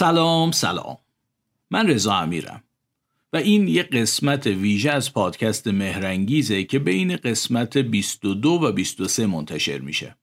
سلام 0.00 0.50
سلام. 0.50 0.98
من 1.70 1.88
رضا 1.88 2.14
امیرم. 2.14 2.62
و 3.32 3.36
این 3.36 3.68
یه 3.68 3.82
قسمت 3.82 4.46
ویژه 4.46 4.90
از 4.90 5.12
پادکست 5.12 5.66
مهرنگیزه 5.66 6.64
که 6.64 6.78
بین 6.78 7.16
قسمت 7.16 7.78
22 7.78 8.50
و 8.50 8.72
23 8.72 9.26
منتشر 9.26 9.78
میشه. 9.78 10.16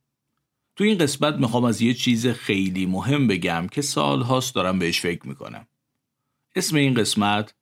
تو 0.76 0.84
این 0.84 0.98
قسمت 0.98 1.34
می‌خوام 1.34 1.64
از 1.64 1.82
یه 1.82 1.94
چیز 1.94 2.28
خیلی 2.28 2.86
مهم 2.86 3.28
بگم 3.28 3.68
که 3.72 3.82
سال 3.82 4.22
هاست 4.22 4.56
دارم 4.56 4.80
بهش 4.80 5.02
فکر 5.02 5.28
می‌کنم. 5.28 5.68
اسم 6.56 6.76
این 6.76 6.94
قسمت 6.94 7.54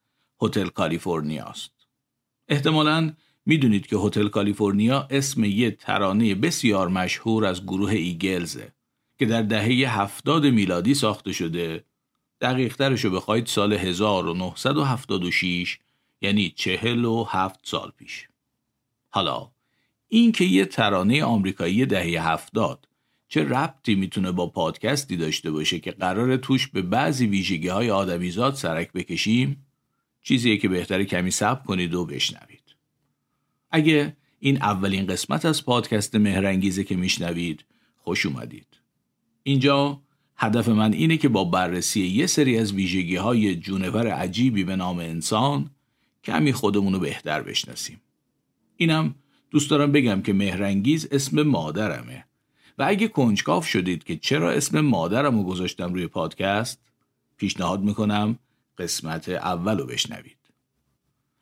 هتل 0.41 0.67
کالیفرنیا 0.67 1.45
است. 1.45 1.71
احتمالا 2.47 3.13
می‌دونید 3.45 3.87
که 3.87 3.97
هتل 3.97 4.27
کالیفرنیا 4.27 5.07
اسم 5.09 5.43
یه 5.43 5.71
ترانه 5.71 6.35
بسیار 6.35 6.87
مشهور 6.87 7.45
از 7.45 7.63
گروه 7.63 7.91
ایگلزه 7.91 8.73
که 9.19 9.25
در 9.25 9.41
دهه 9.41 10.01
هفتاد 10.01 10.45
میلادی 10.45 10.93
ساخته 10.93 11.31
شده 11.31 11.83
دقیق 12.45 12.81
رو 12.81 13.09
بخواید 13.09 13.45
سال 13.45 13.73
1976 13.73 15.79
یعنی 16.21 16.53
چهل 16.55 17.05
و 17.05 17.23
هفت 17.23 17.59
سال 17.63 17.91
پیش. 17.97 18.27
حالا 19.09 19.51
این 20.07 20.31
که 20.31 20.45
یه 20.45 20.65
ترانه 20.65 21.23
آمریکایی 21.23 21.85
دهه 21.85 22.31
هفتاد 22.31 22.87
چه 23.27 23.43
ربطی 23.43 23.95
می‌تونه 23.95 24.31
با 24.31 24.47
پادکستی 24.47 25.17
داشته 25.17 25.51
باشه 25.51 25.79
که 25.79 25.91
قرار 25.91 26.37
توش 26.37 26.67
به 26.67 26.81
بعضی 26.81 27.27
ویژگی 27.27 27.67
های 27.67 27.91
آدمیزاد 27.91 28.55
سرک 28.55 28.91
بکشیم 28.91 29.65
چیزیه 30.21 30.57
که 30.57 30.69
بهتر 30.69 31.03
کمی 31.03 31.31
صبر 31.31 31.65
کنید 31.65 31.93
و 31.93 32.05
بشنوید. 32.05 32.75
اگه 33.71 34.17
این 34.39 34.61
اولین 34.61 35.07
قسمت 35.07 35.45
از 35.45 35.65
پادکست 35.65 36.15
مهرنگیزه 36.15 36.83
که 36.83 36.95
میشنوید 36.95 37.65
خوش 37.97 38.25
اومدید. 38.25 38.67
اینجا 39.43 40.01
هدف 40.37 40.69
من 40.69 40.93
اینه 40.93 41.17
که 41.17 41.29
با 41.29 41.43
بررسی 41.43 42.01
یه 42.07 42.27
سری 42.27 42.57
از 42.57 42.73
ویژگی 42.73 43.15
های 43.15 43.55
جونور 43.55 44.07
عجیبی 44.07 44.63
به 44.63 44.75
نام 44.75 44.99
انسان 44.99 45.69
کمی 46.23 46.53
خودمون 46.53 46.93
رو 46.93 46.99
بهتر 46.99 47.41
بشناسیم. 47.41 48.01
اینم 48.77 49.15
دوست 49.51 49.69
دارم 49.69 49.91
بگم 49.91 50.21
که 50.21 50.33
مهرنگیز 50.33 51.07
اسم 51.11 51.41
مادرمه 51.41 52.25
و 52.77 52.85
اگه 52.87 53.07
کنجکاف 53.07 53.67
شدید 53.67 54.03
که 54.03 54.17
چرا 54.17 54.51
اسم 54.51 54.81
مادرم 54.81 55.37
رو 55.37 55.43
گذاشتم 55.43 55.93
روی 55.93 56.07
پادکست 56.07 56.79
پیشنهاد 57.37 57.81
می‌کنم 57.81 58.39
قسمت 58.77 59.29
اول 59.29 59.77
رو 59.77 59.85
بشنوید. 59.85 60.37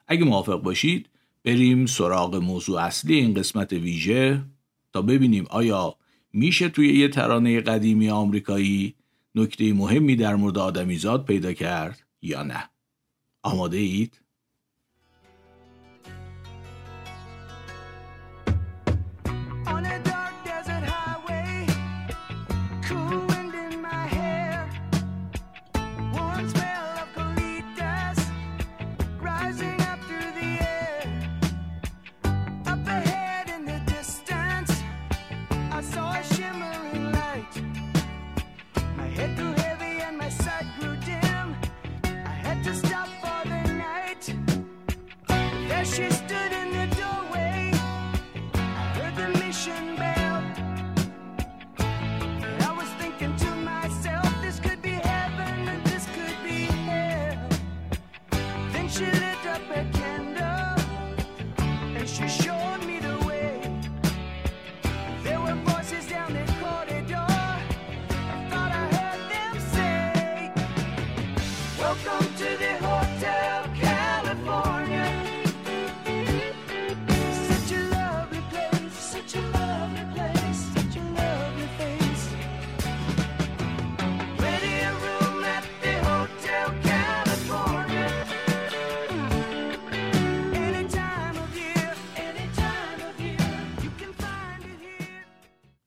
اگه 0.07 0.25
موافق 0.25 0.62
باشید 0.62 1.09
بریم 1.44 1.85
سراغ 1.85 2.35
موضوع 2.35 2.81
اصلی 2.81 3.16
این 3.16 3.34
قسمت 3.34 3.73
ویژه 3.73 4.44
تا 4.94 5.01
ببینیم 5.01 5.46
آیا 5.50 5.96
میشه 6.33 6.69
توی 6.69 6.99
یه 6.99 7.07
ترانه 7.07 7.61
قدیمی 7.61 8.09
آمریکایی 8.09 8.95
نکته 9.35 9.73
مهمی 9.73 10.16
در 10.16 10.35
مورد 10.35 10.57
آدمیزاد 10.57 11.25
پیدا 11.25 11.53
کرد 11.53 12.03
یا 12.21 12.44
نه 12.44 12.69
آماده 13.44 13.77
اید؟ 13.77 14.22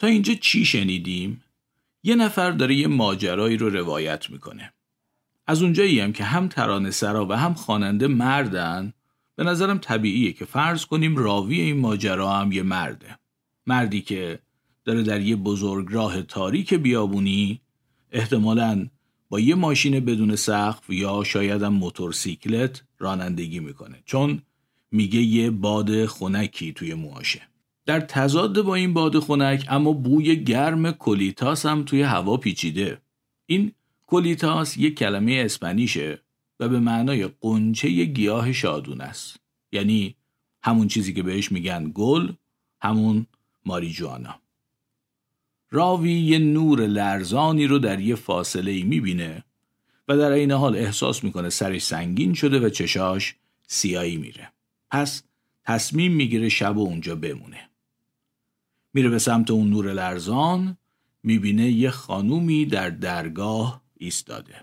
اینجا 0.09 0.35
چی 0.35 0.65
شنیدیم؟ 0.65 1.43
یه 2.03 2.15
نفر 2.15 2.51
داره 2.51 2.75
یه 2.75 2.87
ماجرایی 2.87 3.57
رو 3.57 3.71
روایت 3.71 4.31
می‌کنه. 4.31 4.73
از 5.47 5.63
اونجایی 5.63 6.01
هم 6.01 6.13
که 6.13 6.25
هم 6.25 6.49
ترانه 6.49 6.91
سرا 6.91 7.27
و 7.27 7.33
هم 7.33 7.55
خواننده 7.55 8.07
مردن 8.07 8.93
به 9.37 9.45
نظرم 9.45 9.79
طبیعیه 9.79 10.33
که 10.33 10.45
فرض 10.45 10.85
کنیم 10.85 11.17
راوی 11.17 11.61
این 11.61 11.77
ماجرا 11.77 12.33
هم 12.33 12.53
یه 12.53 12.63
مرده. 12.63 13.19
مردی 13.67 14.01
که 14.01 14.39
داره 14.85 15.03
در 15.03 15.21
یه 15.21 15.37
بزرگراه 15.37 16.23
تاریک 16.23 16.75
بیابونی 16.75 17.61
احتمالاً 18.13 18.87
با 19.29 19.41
یه 19.41 19.55
ماشین 19.55 20.01
بدون 20.01 20.37
سقف 20.37 20.91
یا 20.91 21.25
شاید 21.25 21.63
هم 21.63 21.75
موتورسیکلت 21.75 22.83
رانندگی 22.99 23.61
می‌کنه 23.61 24.03
چون 24.05 24.43
میگه 24.91 25.21
یه 25.21 25.51
باد 25.51 26.07
خونکی 26.07 26.73
توی 26.73 26.95
موهاشه. 26.95 27.43
در 27.87 28.01
تضاد 28.01 28.61
با 28.61 28.75
این 28.75 28.95
باد 28.95 29.19
خنک 29.19 29.67
اما 29.69 29.93
بوی 29.93 30.45
گرم 30.45 30.93
کلیتاس 30.93 31.67
هم 31.67 31.83
توی 31.83 32.03
هوا 32.03 32.37
پیچیده. 32.37 33.01
این 33.47 33.73
کلیتاس 34.07 34.77
یک 34.77 34.99
کلمه 34.99 35.43
اسپانیشه 35.45 36.23
و 36.61 36.69
به 36.69 36.81
معنای 36.81 37.31
قنچه 37.41 38.05
گیاه 38.05 38.53
شادون 38.53 39.01
است. 39.01 39.41
یعنی 39.73 40.17
همون 40.63 40.89
چیزی 40.89 41.15
که 41.15 41.23
بهش 41.23 41.53
میگن 41.53 41.93
گل 41.95 42.33
همون 42.81 43.27
ماریجوانا. 43.67 44.35
راوی 45.71 46.13
یه 46.13 46.39
نور 46.39 46.87
لرزانی 46.87 47.67
رو 47.67 47.79
در 47.79 48.01
یه 48.01 48.15
فاصله 48.15 48.71
ای 48.71 48.83
می‌بینه 48.83 49.45
و 50.09 50.17
در 50.17 50.31
این 50.31 50.53
حال 50.53 50.77
احساس 50.77 51.25
می‌کنه 51.25 51.51
سرش 51.51 51.83
سنگین 51.83 52.35
شده 52.35 52.61
و 52.61 52.69
چشاش 52.69 53.35
سیایی 53.67 54.17
میره. 54.17 54.53
پس 54.91 55.23
تصمیم 55.65 56.13
می‌گیره 56.13 56.49
شب 56.49 56.77
و 56.77 56.81
اونجا 56.81 57.17
بمونه. 57.17 57.66
میره 58.97 59.09
به 59.09 59.19
سمت 59.19 59.51
اون 59.51 59.71
نور 59.71 59.93
لرزان 59.93 60.77
می‌بینه 61.23 61.71
یه 61.71 61.91
خانومی 61.91 62.67
در 62.67 62.91
درگاه 62.91 63.83
ایستاده. 63.97 64.55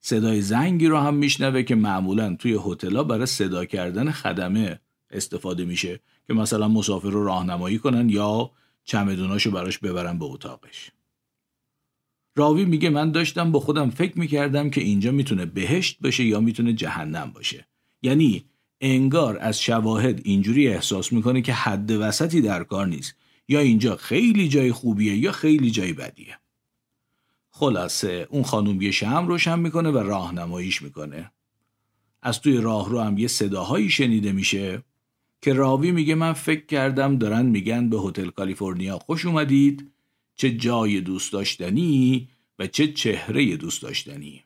صدای 0.00 0.42
زنگی 0.42 0.86
رو 0.86 0.98
هم 0.98 1.14
میشنوه 1.14 1.62
که 1.62 1.74
معمولا 1.74 2.36
توی 2.36 2.58
هتل‌ها 2.64 3.04
برای 3.04 3.26
صدا 3.26 3.64
کردن 3.64 4.10
خدمه 4.10 4.80
استفاده 5.10 5.64
میشه 5.64 6.00
که 6.26 6.34
مثلا 6.34 6.68
مسافر 6.68 7.10
رو 7.10 7.24
راهنمایی 7.24 7.78
کنن 7.78 8.08
یا 8.08 8.50
چمدوناشو 8.84 9.50
براش 9.50 9.78
ببرن 9.78 10.18
به 10.18 10.24
اتاقش. 10.24 10.90
راوی 12.36 12.64
میگه 12.64 12.90
من 12.90 13.12
داشتم 13.12 13.52
با 13.52 13.60
خودم 13.60 13.90
فکر 13.90 14.18
می‌کردم 14.18 14.70
که 14.70 14.80
اینجا 14.80 15.12
می‌تونه 15.12 15.46
بهشت 15.46 15.98
باشه 16.00 16.24
یا 16.24 16.40
می‌تونه 16.40 16.72
جهنم 16.72 17.30
باشه. 17.34 17.66
یعنی 18.02 18.44
انگار 18.80 19.38
از 19.38 19.60
شواهد 19.60 20.20
اینجوری 20.24 20.68
احساس 20.68 21.12
می‌کنه 21.12 21.42
که 21.42 21.52
حد 21.52 21.90
وسطی 21.90 22.40
در 22.40 22.64
کار 22.64 22.86
نیست. 22.86 23.14
یا 23.48 23.60
اینجا 23.60 23.96
خیلی 23.96 24.48
جای 24.48 24.72
خوبیه 24.72 25.16
یا 25.16 25.32
خیلی 25.32 25.70
جای 25.70 25.92
بدیه. 25.92 26.38
خلاصه 27.50 28.26
اون 28.30 28.42
خانوم 28.42 28.82
یه 28.82 28.90
شم 28.90 29.26
روشن 29.28 29.58
می‌کنه 29.58 29.90
و 29.90 29.98
راهنماییش 29.98 30.82
می‌کنه. 30.82 31.30
از 32.22 32.40
توی 32.40 32.56
راه 32.56 32.90
رو 32.90 33.00
هم 33.00 33.18
یه 33.18 33.28
صداهایی 33.28 33.90
شنیده 33.90 34.32
میشه 34.32 34.82
که 35.42 35.52
راوی 35.52 35.92
میگه 35.92 36.14
من 36.14 36.32
فکر 36.32 36.66
کردم 36.66 37.18
دارن 37.18 37.46
میگن 37.46 37.88
به 37.88 37.98
هتل 37.98 38.30
کالیفرنیا 38.30 38.98
خوش 38.98 39.26
اومدید 39.26 39.90
چه 40.36 40.50
جای 40.50 41.00
دوست 41.00 41.32
داشتنی 41.32 42.28
و 42.58 42.66
چه 42.66 42.92
چهره 42.92 43.56
دوست 43.56 43.82
داشتنی. 43.82 44.44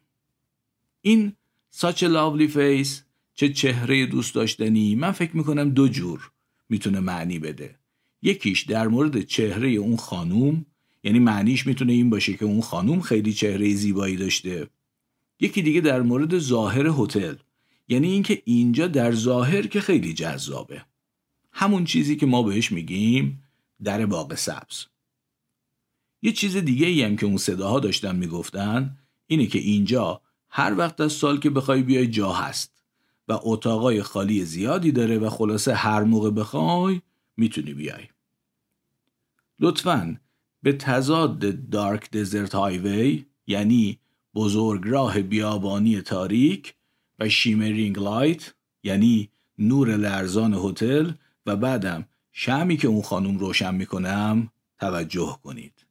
این 1.01 1.33
a 1.81 1.85
lovely 1.85 2.55
face 2.55 3.12
چه 3.43 3.49
چهره 3.49 4.07
دوست 4.07 4.35
داشتنی؟ 4.35 4.95
من 4.95 5.13
فکر 5.13 5.37
می‌کنم 5.37 5.71
دو 5.71 5.89
جور 5.89 6.31
می‌تونه 6.69 7.01
معنی 7.01 7.39
بده. 7.39 7.79
یکیش 8.23 8.63
در 8.63 8.89
مورد 8.89 9.21
چهره 9.21 9.69
اون 9.69 9.97
خانوم 9.97 10.67
یعنی 11.05 11.19
معنیش 11.19 11.67
می‌تونه 11.67 11.93
این 11.93 12.11
باشه 12.11 12.37
که 12.37 12.45
اون 12.45 12.61
خانوم 12.61 13.01
خیلی 13.01 13.33
چهره 13.33 13.75
زیبایی 13.75 14.17
داشته. 14.17 14.69
یکی 15.41 15.63
دیگه 15.63 15.81
در 15.81 16.03
مورد 16.03 16.39
ظاهر 16.39 16.91
هتل 16.99 17.35
یعنی 17.89 18.13
اینکه 18.13 18.43
اینجا 18.45 18.87
در 18.87 19.13
ظاهر 19.13 19.67
که 19.67 19.81
خیلی 19.81 20.15
جذابه. 20.15 20.85
همون 21.53 21.85
چیزی 21.85 22.17
که 22.17 22.27
ما 22.27 22.43
بهش 22.43 22.73
میگیم 22.73 23.43
در 23.85 24.07
باغ 24.07 24.35
سبز. 24.35 24.85
یه 26.23 26.33
چیز 26.33 26.57
دیگه 26.57 26.87
ای 26.87 27.03
هم 27.03 27.17
که 27.17 27.27
اون 27.27 27.37
صداها 27.37 27.81
داشتن 27.81 28.17
می‌گفتن 28.17 28.99
اینه 29.27 29.47
که 29.47 29.59
اینجا 29.59 30.21
هر 30.49 30.75
وقت 30.79 31.01
از 31.01 31.13
سال 31.13 31.39
که 31.39 31.51
بخوای 31.51 31.83
بیای 31.83 32.07
جا 32.07 32.33
هست. 32.33 32.82
و 33.29 33.39
اتاقای 33.43 34.03
خالی 34.03 34.45
زیادی 34.45 34.93
داره 34.93 35.19
و 35.19 35.31
خلاصه 35.31 35.75
هر 35.75 36.03
موقع 36.03 36.31
بخوای 36.31 37.01
می‌تونی 37.37 37.75
بیای. 37.75 38.09
لطفا 39.61 40.21
به 40.63 40.73
تضاد 40.73 41.69
دارک 41.71 42.11
دزرت 42.11 42.55
هایوی 42.55 43.25
یعنی 43.47 43.99
بزرگراه 44.35 45.23
بیابانی 45.23 46.01
تاریک 46.01 46.75
و 47.19 47.29
شیمرینگ 47.29 47.99
لایت 47.99 48.55
یعنی 48.83 49.31
نور 49.59 49.97
لرزان 49.97 50.55
هتل 50.55 51.13
و 51.47 51.57
بعدم 51.57 52.09
شمی 52.33 52.77
که 52.77 52.89
اون 52.89 53.03
خانم 53.03 53.39
روشن 53.39 53.75
می‌کنم 53.75 54.51
توجه 54.79 55.39
کنید. 55.43 55.87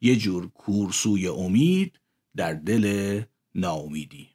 یه 0.00 0.16
جور 0.16 0.48
کورسوی 0.48 1.28
امید 1.28 2.00
در 2.36 2.52
دل 2.52 3.22
ناامیدی. 3.54 4.28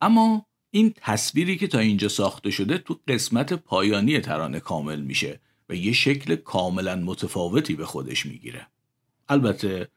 اما 0.00 0.46
این 0.74 0.94
تصویری 0.96 1.56
که 1.56 1.66
تا 1.66 1.78
اینجا 1.78 2.08
ساخته 2.08 2.50
شده 2.50 2.78
تو 2.78 3.00
قسمت 3.08 3.52
پایانی 3.52 4.20
ترانه 4.20 4.60
کامل 4.60 5.00
میشه 5.00 5.40
و 5.68 5.74
یه 5.74 5.92
شکل 5.92 6.36
کاملا 6.36 6.96
متفاوتی 6.96 7.74
به 7.74 7.86
خودش 7.86 8.26
می‌گیره. 8.26 8.66
البته 9.28 9.88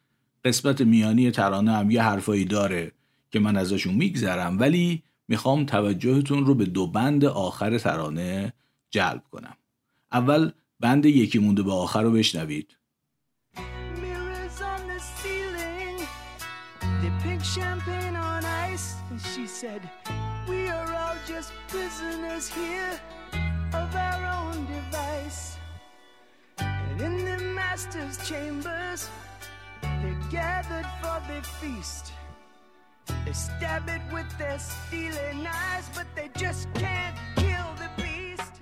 قسمت 0.45 0.81
میانی 0.81 1.31
ترانه 1.31 1.71
هم 1.71 1.91
یه 1.91 2.03
حرفایی 2.03 2.45
داره 2.45 2.91
که 3.31 3.39
من 3.39 3.57
ازشون 3.57 3.93
میگذرم 3.93 4.59
ولی 4.59 5.03
می‌خوام 5.27 5.65
توجهتون 5.65 6.45
رو 6.45 6.55
به 6.55 6.65
دو 6.65 6.87
بند 6.87 7.25
آخر 7.25 7.77
ترانه 7.77 8.53
جلب 8.89 9.23
کنم. 9.31 9.57
اول 10.11 10.51
بند 10.79 11.05
یکی 11.05 11.39
مونده 11.39 11.63
به 11.63 11.71
آخر 11.73 12.01
رو 12.01 12.11
بشنوید. 12.11 12.77
Gathered 30.31 30.89
for 31.01 31.19
the 31.29 31.39
feast. 31.59 32.05
They 33.25 33.33
stab 33.33 33.83
it 33.95 34.03
with 34.15 34.29
their 34.41 34.59
steely 34.59 35.29
knives, 35.45 35.87
but 35.95 36.07
they 36.17 36.29
just 36.43 36.63
can't 36.83 37.17
kill 37.35 37.69
the 37.81 37.89
beast. 38.01 38.53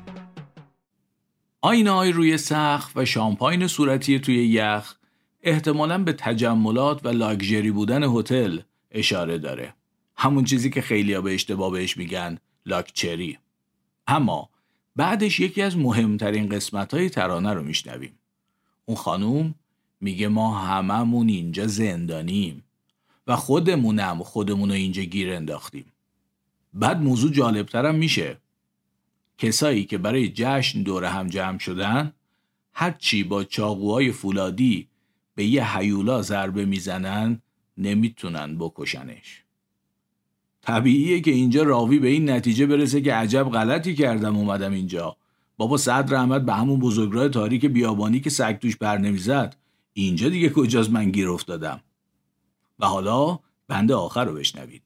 آینه 1.61 2.11
روی 2.11 2.37
سقف 2.37 2.97
و 2.97 3.05
شامپاین 3.05 3.67
صورتی 3.67 4.19
توی 4.19 4.47
یخ 4.47 4.95
احتمالا 5.43 5.97
به 5.97 6.13
تجملات 6.13 7.05
و 7.05 7.09
لاکژری 7.09 7.71
بودن 7.71 8.03
هتل 8.03 8.59
اشاره 8.91 9.37
داره. 9.37 9.73
همون 10.17 10.43
چیزی 10.43 10.69
که 10.69 10.81
خیلی 10.81 11.19
به 11.19 11.33
اشتباه 11.33 11.71
بهش 11.71 11.97
میگن 11.97 12.37
لاکچری. 12.65 13.37
اما 14.07 14.49
بعدش 14.95 15.39
یکی 15.39 15.61
از 15.61 15.77
مهمترین 15.77 16.49
قسمت 16.49 16.93
های 16.93 17.09
ترانه 17.09 17.53
رو 17.53 17.63
میشنویم. 17.63 18.19
اون 18.85 18.97
خانوم 18.97 19.55
میگه 20.01 20.27
ما 20.27 20.59
هممون 20.59 21.29
اینجا 21.29 21.67
زندانیم 21.67 22.63
و 23.27 23.35
خودمونم 23.35 24.23
خودمون 24.23 24.69
رو 24.69 24.75
اینجا 24.75 25.03
گیر 25.03 25.33
انداختیم 25.33 25.85
بعد 26.73 27.01
موضوع 27.01 27.31
جالبترم 27.31 27.95
میشه 27.95 28.37
کسایی 29.37 29.85
که 29.85 29.97
برای 29.97 30.31
جشن 30.35 30.83
دور 30.83 31.05
هم 31.05 31.27
جمع 31.27 31.57
شدن 31.59 32.13
هرچی 32.73 33.23
با 33.23 33.43
چاقوهای 33.43 34.11
فولادی 34.11 34.87
به 35.35 35.45
یه 35.45 35.77
حیولا 35.77 36.21
ضربه 36.21 36.65
می‌زنن 36.65 37.41
نمی‌تونن 37.77 38.57
بکشنش 38.57 39.44
طبیعیه 40.65 41.21
که 41.21 41.31
اینجا 41.31 41.63
راوی 41.63 41.99
به 41.99 42.07
این 42.07 42.29
نتیجه 42.29 42.65
برسه 42.65 43.01
که 43.01 43.13
عجب 43.13 43.43
غلطی 43.43 43.95
کردم 43.95 44.37
اومدم 44.37 44.71
اینجا. 44.71 45.17
بابا 45.57 45.77
صد 45.77 46.13
رحمت 46.13 46.41
به 46.41 46.53
همون 46.53 46.79
بزرگراه 46.79 47.29
تاریک 47.29 47.65
بیابانی 47.65 48.19
که 48.19 48.29
سگ 48.29 48.59
توش 48.59 48.75
بر 48.75 48.97
نمی‌زد. 48.97 49.55
اینجا 49.93 50.29
دیگه 50.29 50.49
کجاست 50.49 50.89
من 50.89 51.11
گیر 51.11 51.29
افتادم. 51.29 51.81
و 52.79 52.85
حالا 52.85 53.39
بند 53.67 53.91
آخر 53.91 54.25
رو 54.25 54.33
بشنوید. 54.33 54.81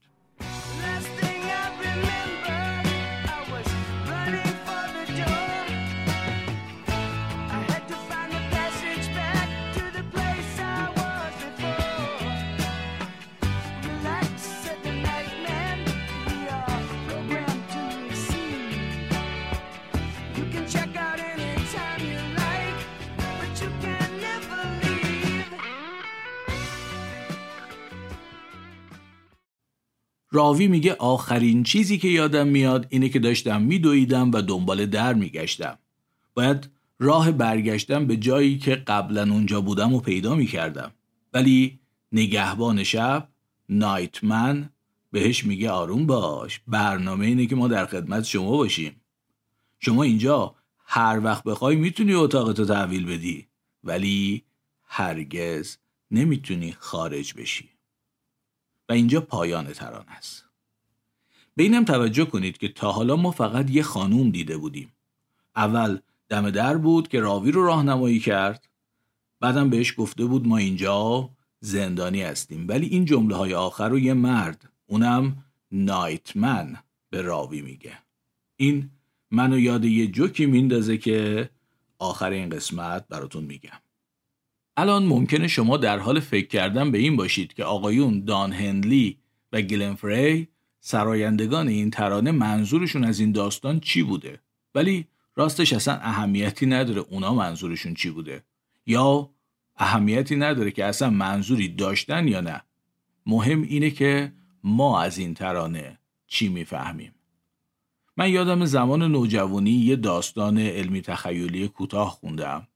راوی 30.31 30.67
میگه 30.67 30.93
آخرین 30.93 31.63
چیزی 31.63 31.97
که 31.97 32.07
یادم 32.07 32.47
میاد 32.47 32.87
اینه 32.89 33.09
که 33.09 33.19
داشتم 33.19 33.61
میدویدم 33.61 34.31
و 34.31 34.41
دنبال 34.41 34.85
در 34.85 35.13
میگشتم. 35.13 35.77
باید 36.33 36.69
راه 36.99 37.31
برگشتم 37.31 38.07
به 38.07 38.17
جایی 38.17 38.57
که 38.57 38.75
قبلا 38.75 39.31
اونجا 39.31 39.61
بودم 39.61 39.93
و 39.93 39.99
پیدا 39.99 40.35
می‌کردم. 40.35 40.91
ولی 41.33 41.79
نگهبان 42.11 42.83
شب 42.83 43.27
نایتمن 43.69 44.69
بهش 45.11 45.45
میگه 45.45 45.69
آروم 45.69 46.05
باش 46.05 46.61
برنامه 46.67 47.25
اینه 47.25 47.45
که 47.45 47.55
ما 47.55 47.67
در 47.67 47.85
خدمت 47.85 48.23
شما 48.23 48.57
باشیم. 48.57 49.01
شما 49.79 50.03
اینجا 50.03 50.55
هر 50.85 51.21
وقت 51.23 51.43
بخوای 51.43 51.75
می‌تونی 51.75 52.13
اتاقتو 52.13 52.65
تحویل 52.65 53.05
بدی 53.05 53.47
ولی 53.83 54.43
هرگز 54.83 55.77
نمی‌تونی 56.11 56.75
خارج 56.79 57.33
بشی. 57.33 57.69
و 58.89 58.93
اینجا 58.93 59.21
پایان 59.21 59.73
تران 59.73 60.05
است. 60.07 60.45
به 61.55 61.63
اینم 61.63 61.85
توجه 61.85 62.25
کنید 62.25 62.57
که 62.57 62.67
تا 62.67 62.91
حالا 62.91 63.15
ما 63.15 63.31
فقط 63.31 63.69
یه 63.69 63.83
خانوم 63.83 64.29
دیده 64.31 64.57
بودیم. 64.57 64.93
اول 65.55 65.99
دم 66.29 66.49
در 66.49 66.77
بود 66.77 67.07
که 67.07 67.19
راوی 67.19 67.51
رو 67.51 67.65
راهنمایی 67.65 68.19
کرد 68.19 68.69
بعدم 69.39 69.69
بهش 69.69 69.93
گفته 69.97 70.25
بود 70.25 70.47
ما 70.47 70.57
اینجا 70.57 71.29
زندانی 71.59 72.21
هستیم 72.21 72.65
ولی 72.67 72.87
این 72.87 73.05
جمله 73.05 73.35
های 73.35 73.53
آخر 73.53 73.89
رو 73.89 73.99
یه 73.99 74.13
مرد 74.13 74.69
اونم 74.85 75.45
نایتمن 75.71 76.77
به 77.09 77.21
راوی 77.21 77.61
میگه 77.61 77.97
این 78.55 78.89
منو 79.31 79.59
یاد 79.59 79.85
یه 79.85 80.07
جوکی 80.07 80.45
میندازه 80.45 80.97
که 80.97 81.49
آخر 81.99 82.29
این 82.29 82.49
قسمت 82.49 83.07
براتون 83.07 83.43
میگم 83.43 83.79
الان 84.79 85.05
ممکنه 85.05 85.47
شما 85.47 85.77
در 85.77 85.99
حال 85.99 86.19
فکر 86.19 86.47
کردن 86.47 86.91
به 86.91 86.97
این 86.97 87.15
باشید 87.15 87.53
که 87.53 87.63
آقایون 87.63 88.25
دان 88.25 88.53
هندلی 88.53 89.17
و 89.53 89.61
گلن 89.61 89.95
فری 89.95 90.47
سرایندگان 90.79 91.67
این 91.67 91.89
ترانه 91.89 92.31
منظورشون 92.31 93.03
از 93.03 93.19
این 93.19 93.31
داستان 93.31 93.79
چی 93.79 94.03
بوده؟ 94.03 94.39
ولی 94.75 95.07
راستش 95.35 95.73
اصلا 95.73 95.93
اهمیتی 95.93 96.65
نداره 96.65 97.01
اونا 97.09 97.33
منظورشون 97.33 97.93
چی 97.93 98.09
بوده. 98.09 98.43
یا 98.85 99.29
اهمیتی 99.77 100.35
نداره 100.35 100.71
که 100.71 100.85
اصلا 100.85 101.09
منظوری 101.09 101.67
داشتن 101.67 102.27
یا 102.27 102.41
نه. 102.41 102.61
مهم 103.25 103.61
اینه 103.61 103.89
که 103.91 104.33
ما 104.63 105.01
از 105.01 105.17
این 105.17 105.33
ترانه 105.33 105.99
چی 106.27 106.49
می‌فهمیم. 106.49 107.15
من 108.17 108.29
یادم 108.29 108.65
زمان 108.65 109.03
نوجوانی 109.03 109.71
یه 109.71 109.95
داستان 109.95 110.57
علمی 110.57 111.01
تخیلی 111.01 111.67
کوتاه 111.67 112.09
خوندم. 112.09 112.67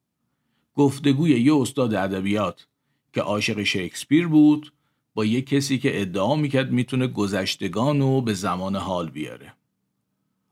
گفتگوی 0.76 1.42
یه 1.42 1.56
استاد 1.56 1.94
ادبیات 1.94 2.68
که 3.14 3.22
عاشق 3.22 3.64
شکسپیر 3.64 4.28
بود 4.28 4.74
با 5.14 5.26
یه 5.26 5.42
کسی 5.42 5.78
که 5.78 6.02
ادعا 6.02 6.36
می‌کرد 6.36 6.72
می‌تونه 6.72 7.08
گذشتگان 7.08 8.02
رو 8.02 8.22
به 8.22 8.34
زمان 8.34 8.76
حال 8.76 9.10
بیاره. 9.10 9.54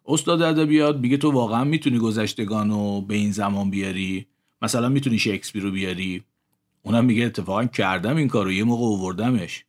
استاد 0.05 0.41
ادبیات 0.41 0.95
میگه 0.95 1.17
تو 1.17 1.31
واقعا 1.31 1.63
می‌تونی 1.63 1.99
گذشتگان 1.99 2.69
رو 2.69 3.01
به 3.01 3.15
این 3.15 3.31
زمان 3.31 3.69
بیاری؟ 3.69 4.25
مثلا 4.61 4.89
می‌تونی 4.89 5.19
شکسپیر 5.19 5.63
رو 5.63 5.71
بیاری؟ 5.71 6.23
اونم 6.83 7.05
میگه 7.05 7.25
اتفاقا 7.25 7.65
کردم 7.65 8.15
این 8.15 8.27
کار 8.27 8.45
رو 8.45 8.51
یه 8.51 8.63
موقع 8.63 8.85
اووردمش 8.85 9.65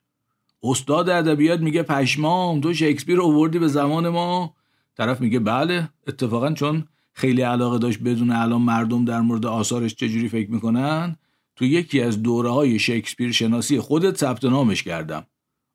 استاد 0.62 1.08
ادبیات 1.08 1.60
میگه 1.60 1.82
پشمام 1.82 2.60
تو 2.60 2.74
شکسپیر 2.74 3.20
اووردی 3.20 3.58
به 3.58 3.68
زمان 3.68 4.08
ما؟ 4.08 4.54
طرف 4.96 5.20
میگه 5.20 5.38
بله 5.38 5.88
اتفاقا 6.06 6.52
چون 6.52 6.88
خیلی 7.12 7.42
علاقه 7.42 7.78
داشت 7.78 8.00
بدون 8.00 8.30
الان 8.30 8.62
مردم 8.62 9.04
در 9.04 9.20
مورد 9.20 9.46
آثارش 9.46 9.94
چجوری 9.94 10.28
فکر 10.28 10.50
می‌کنن؟ 10.50 11.16
تو 11.56 11.64
یکی 11.64 12.00
از 12.00 12.22
دوره 12.22 12.50
های 12.50 12.78
شکسپیر 12.78 13.32
شناسی 13.32 13.80
خودت 13.80 14.16
ثبت 14.16 14.44
نامش 14.44 14.82
کردم. 14.82 15.26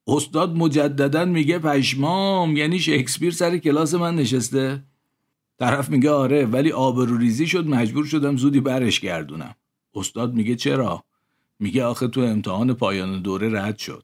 استاد 0.08 0.56
مجددا 0.56 1.26
میگه 1.26 1.60
پشمام 1.60 2.58
یعنی 2.58 2.80
شکسپیر 2.80 3.32
سر 3.32 3.58
کلاس 3.58 3.94
من 3.94 4.16
نشسته. 4.16 4.84
طرف 5.60 5.90
میگه 5.90 6.12
آره 6.12 6.46
ولی 6.46 6.72
آبروریزی 6.72 7.48
شد 7.48 7.68
مجبور 7.68 8.06
شدم 8.06 8.38
زودی 8.38 8.60
برش 8.60 9.00
گردونم. 9.00 9.56
استاد 9.96 10.34
میگه 10.34 10.56
چرا؟ 10.56 11.04
میگه 11.60 11.84
آخه 11.84 12.08
تو 12.08 12.22
امتحان 12.22 12.74
پایان 12.74 13.22
دوره 13.22 13.62
رد 13.62 13.78
شد. 13.78 14.04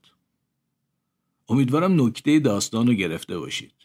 امیدوارم 1.50 2.06
نکته 2.06 2.40
داستان 2.40 2.88
رو 2.88 2.94
گرفته 2.94 3.40
باشید. 3.40 3.83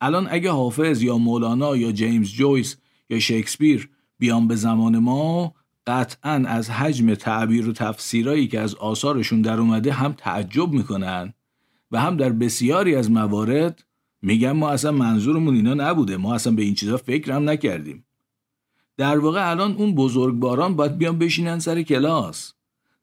الان 0.00 0.28
اگه 0.30 0.50
حافظ 0.50 1.02
یا 1.02 1.18
مولانا 1.18 1.76
یا 1.76 1.92
جیمز 1.92 2.32
جویس 2.32 2.76
یا 3.10 3.18
شکسپیر 3.18 3.90
بیان 4.18 4.48
به 4.48 4.56
زمان 4.56 4.98
ما 4.98 5.54
قطعا 5.86 6.44
از 6.46 6.70
حجم 6.70 7.14
تعبیر 7.14 7.68
و 7.68 7.72
تفسیرایی 7.72 8.48
که 8.48 8.60
از 8.60 8.74
آثارشون 8.74 9.42
در 9.42 9.60
اومده 9.60 9.92
هم 9.92 10.12
تعجب 10.12 10.72
می‌کنن 10.72 11.34
و 11.90 12.00
هم 12.00 12.16
در 12.16 12.30
بسیاری 12.30 12.94
از 12.94 13.10
موارد 13.10 13.84
میگن 14.22 14.52
ما 14.52 14.70
اصلا 14.70 14.92
منظورمون 14.92 15.54
اینا 15.54 15.74
نبوده 15.74 16.16
ما 16.16 16.34
اصلا 16.34 16.52
به 16.52 16.62
این 16.62 16.74
چیزا 16.74 16.96
فکر 16.96 17.32
هم 17.32 17.50
نکردیم. 17.50 18.04
در 18.96 19.18
واقع 19.18 19.50
الان 19.50 19.72
اون 19.76 19.94
بزرگباران 19.94 20.76
باید 20.76 20.98
بیان 20.98 21.18
بشینن 21.18 21.58
سر 21.58 21.82
کلاس 21.82 22.52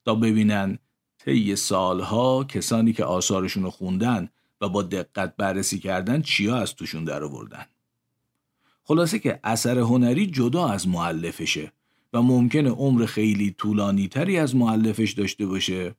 تا 0.05 0.15
ببینن 0.15 0.79
طی 1.25 1.55
سالها 1.55 2.43
کسانی 2.43 2.93
که 2.93 3.03
آثارشون 3.03 3.63
رو 3.63 3.69
خوندن 3.69 4.29
با 4.69 4.81
دقت 4.81 5.35
بررسی 5.35 5.79
کردن 5.79 6.21
چیا 6.21 6.55
از 6.55 6.75
توشون 6.75 7.03
در 7.03 7.23
آوردن 7.23 7.65
خلاصه 8.83 9.19
که 9.19 9.39
اثر 9.43 9.79
هنری 9.79 10.27
جدا 10.27 10.67
از 10.67 10.87
معلفشه 10.87 11.71
و 12.13 12.21
ممکنه 12.21 12.69
عمر 12.69 13.05
خیلی 13.05 13.51
طولانی 13.51 14.07
تری 14.07 14.37
از 14.37 14.55
معلفش 14.55 15.11
داشته 15.11 15.45
باشه 15.45 15.95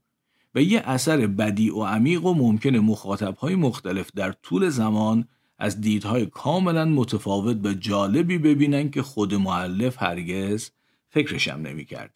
و 0.54 0.62
یه 0.62 0.80
اثر 0.80 1.26
بدی 1.26 1.70
و 1.70 1.82
عمیق 1.82 2.25
و 2.25 2.35
ممکنه 2.35 2.80
مخاطبهای 2.80 3.54
مختلف 3.54 4.11
در 4.14 4.32
طول 4.32 4.68
زمان 4.68 5.28
از 5.58 5.80
دیدهای 5.80 6.26
کاملا 6.26 6.85
متفاوت 6.85 7.66
و 7.66 7.75
جالبی 7.75 8.38
ببینن 8.38 8.90
که 8.90 9.02
خود 9.02 9.35
معلف 9.35 10.02
هرگز 10.02 10.70
فکرشم 11.08 11.61
نمی‌کرده. 11.64 12.12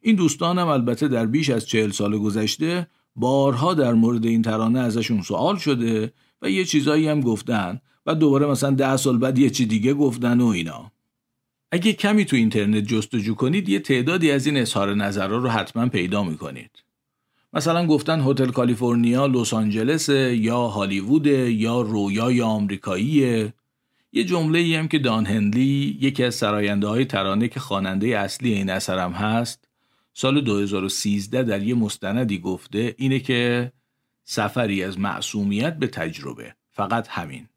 این 0.00 0.16
دوستانم 0.16 0.68
البته 0.68 1.08
در 1.08 1.26
بیش 1.26 1.50
از 1.50 1.66
چهل 1.66 1.90
سال 1.90 2.18
گذشته 2.18 2.86
بارها 3.16 3.74
در 3.74 3.92
مورد 3.92 4.26
این 4.26 4.42
ترانه 4.42 4.80
ازشون 4.80 5.22
سوال 5.22 5.56
شده 5.56 6.12
و 6.42 6.50
یه 6.50 6.64
چیزایی 6.64 7.08
هم 7.08 7.20
گفتن 7.20 7.80
و 8.06 8.14
دوباره 8.14 8.46
مثلا 8.46 8.70
ده 8.70 8.96
سال 8.96 9.18
بعد 9.18 9.38
یه 9.38 9.50
چی 9.50 9.66
دیگه 9.66 9.94
گفتن 9.94 10.40
و 10.40 10.46
اینا. 10.46 10.92
اگه 11.72 11.92
کمی 11.92 12.24
تو 12.24 12.36
اینترنت 12.36 12.84
جستجو 12.84 13.34
کنید 13.34 13.68
یه 13.68 13.78
تعدادی 13.78 14.30
از 14.30 14.46
این 14.46 14.56
اظهار 14.56 14.94
نظرها 14.94 15.36
رو 15.36 15.48
حتما 15.48 15.88
پیدا 15.88 16.22
می‌کنید. 16.22 16.70
مثلا 17.52 17.86
گفتن 17.86 18.20
هتل 18.20 18.50
کالیفرنیا 18.50 19.26
لس 19.26 19.54
آنجلس 19.54 20.08
یا 20.08 20.58
هالیوود 20.58 21.26
یا 21.26 21.80
رویای 21.80 22.42
آمریکاییه. 22.42 23.52
یه 24.12 24.24
جمله 24.24 24.58
ای 24.58 24.74
هم 24.74 24.88
که 24.88 24.98
دان 24.98 25.26
هنلی 25.26 25.98
یکی 26.00 26.24
از 26.24 26.34
سراینده 26.34 26.86
های 26.86 27.04
ترانه 27.04 27.48
که 27.48 27.60
خواننده 27.60 28.06
اصلی 28.06 28.52
این 28.52 28.70
اثرم 28.70 29.12
هست 29.12 29.68
سال 30.14 30.40
2013 30.40 31.42
در 31.42 31.62
یه 31.62 31.74
مستندی 31.74 32.38
گفته 32.38 32.94
اینه 32.98 33.20
که 33.20 33.72
سفری 34.24 34.84
از 34.84 34.98
معصومیت 34.98 35.76
به 35.76 35.86
تجربه. 35.86 36.54
فقط 36.70 37.08
همین. 37.08 37.48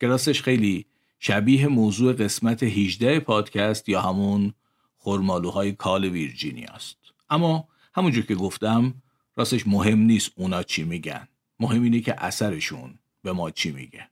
کلاسش 0.00 0.42
خیلی 0.42 0.86
شبیه 1.18 1.68
موضوع 1.68 2.12
قسمت 2.12 2.62
18 2.62 3.20
پادکست 3.20 3.88
یا 3.88 4.00
همون 4.00 4.54
خرمالوهای 4.98 5.72
کال 5.72 6.04
ویرجینیا 6.04 6.68
است 6.68 6.96
اما 7.30 7.68
همونجور 7.94 8.26
که 8.26 8.34
گفتم 8.34 8.94
راستش 9.36 9.66
مهم 9.66 9.98
نیست 9.98 10.30
اونا 10.36 10.62
چی 10.62 10.84
میگن. 10.84 11.28
مهم 11.60 11.82
اینه 11.82 12.00
که 12.00 12.24
اثرشون 12.24 12.98
به 13.22 13.32
ما 13.32 13.50
چی 13.50 13.70
میگه. 13.70 14.10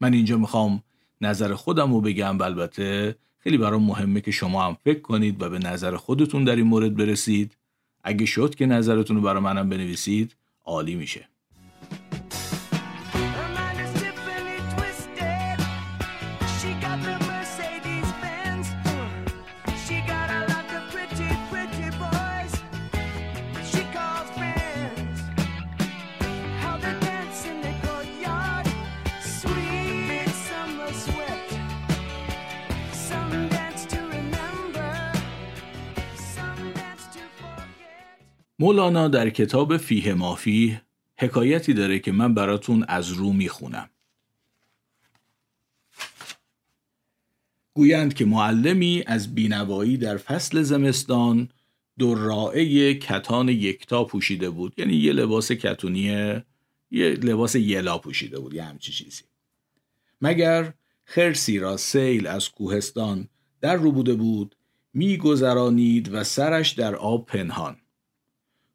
من 0.00 0.12
اینجا 0.12 0.38
می‌خوام 0.38 0.82
نظر 1.20 1.54
خودم 1.54 1.94
رو 1.94 2.00
بگم 2.00 2.40
البته 2.40 3.16
خیلی 3.44 3.58
برام 3.58 3.82
مهمه 3.82 4.20
که 4.20 4.30
شما 4.30 4.62
هم 4.62 4.76
فکر 4.84 5.00
کنید 5.00 5.42
و 5.42 5.48
به 5.48 5.58
نظر 5.58 5.96
خودتون 5.96 6.44
در 6.44 6.56
این 6.56 6.66
مورد 6.66 6.96
برسید. 6.96 7.56
اگه 8.04 8.26
شد 8.26 8.54
که 8.54 8.66
نظرتون 8.66 9.16
رو 9.16 9.22
برای 9.22 9.42
منم 9.42 9.68
بنویسید 9.68 10.36
عالی 10.64 10.94
میشه. 10.94 11.28
مولانا 38.64 39.08
در 39.08 39.30
کتاب 39.30 39.76
فیه 39.76 40.14
مافی 40.14 40.80
حکایتی 41.18 41.74
داره 41.74 41.98
که 41.98 42.12
من 42.12 42.34
براتون 42.34 42.84
از 42.88 43.10
رو 43.10 43.32
می‌خونم. 43.32 43.90
گویند 47.74 48.14
که 48.14 48.24
معلمی 48.24 49.02
از 49.06 49.34
بینوایی 49.34 49.96
در 49.96 50.16
فصل 50.16 50.62
زمستان 50.62 51.48
رائه 52.00 52.94
کتان 52.94 53.48
یکتا 53.48 54.04
پوشیده 54.04 54.50
بود. 54.50 54.74
یعنی 54.76 54.94
یه 54.94 55.12
لباس 55.12 55.52
کتونی 55.52 56.42
یه 56.90 57.08
لباس 57.08 57.54
یلا 57.54 57.98
پوشیده 57.98 58.38
بود 58.38 58.54
یه 58.54 58.62
همچی 58.62 58.92
چیزی. 58.92 59.22
مگر 60.20 60.74
خرسی 61.04 61.58
را 61.58 61.76
سیل 61.76 62.26
از 62.26 62.48
کوهستان 62.48 63.28
در 63.60 63.76
رو 63.76 63.92
بوده 63.92 64.14
بود 64.14 64.56
میگذرانید 64.94 66.14
و 66.14 66.24
سرش 66.24 66.70
در 66.70 66.94
آب 66.94 67.26
پنهان. 67.26 67.76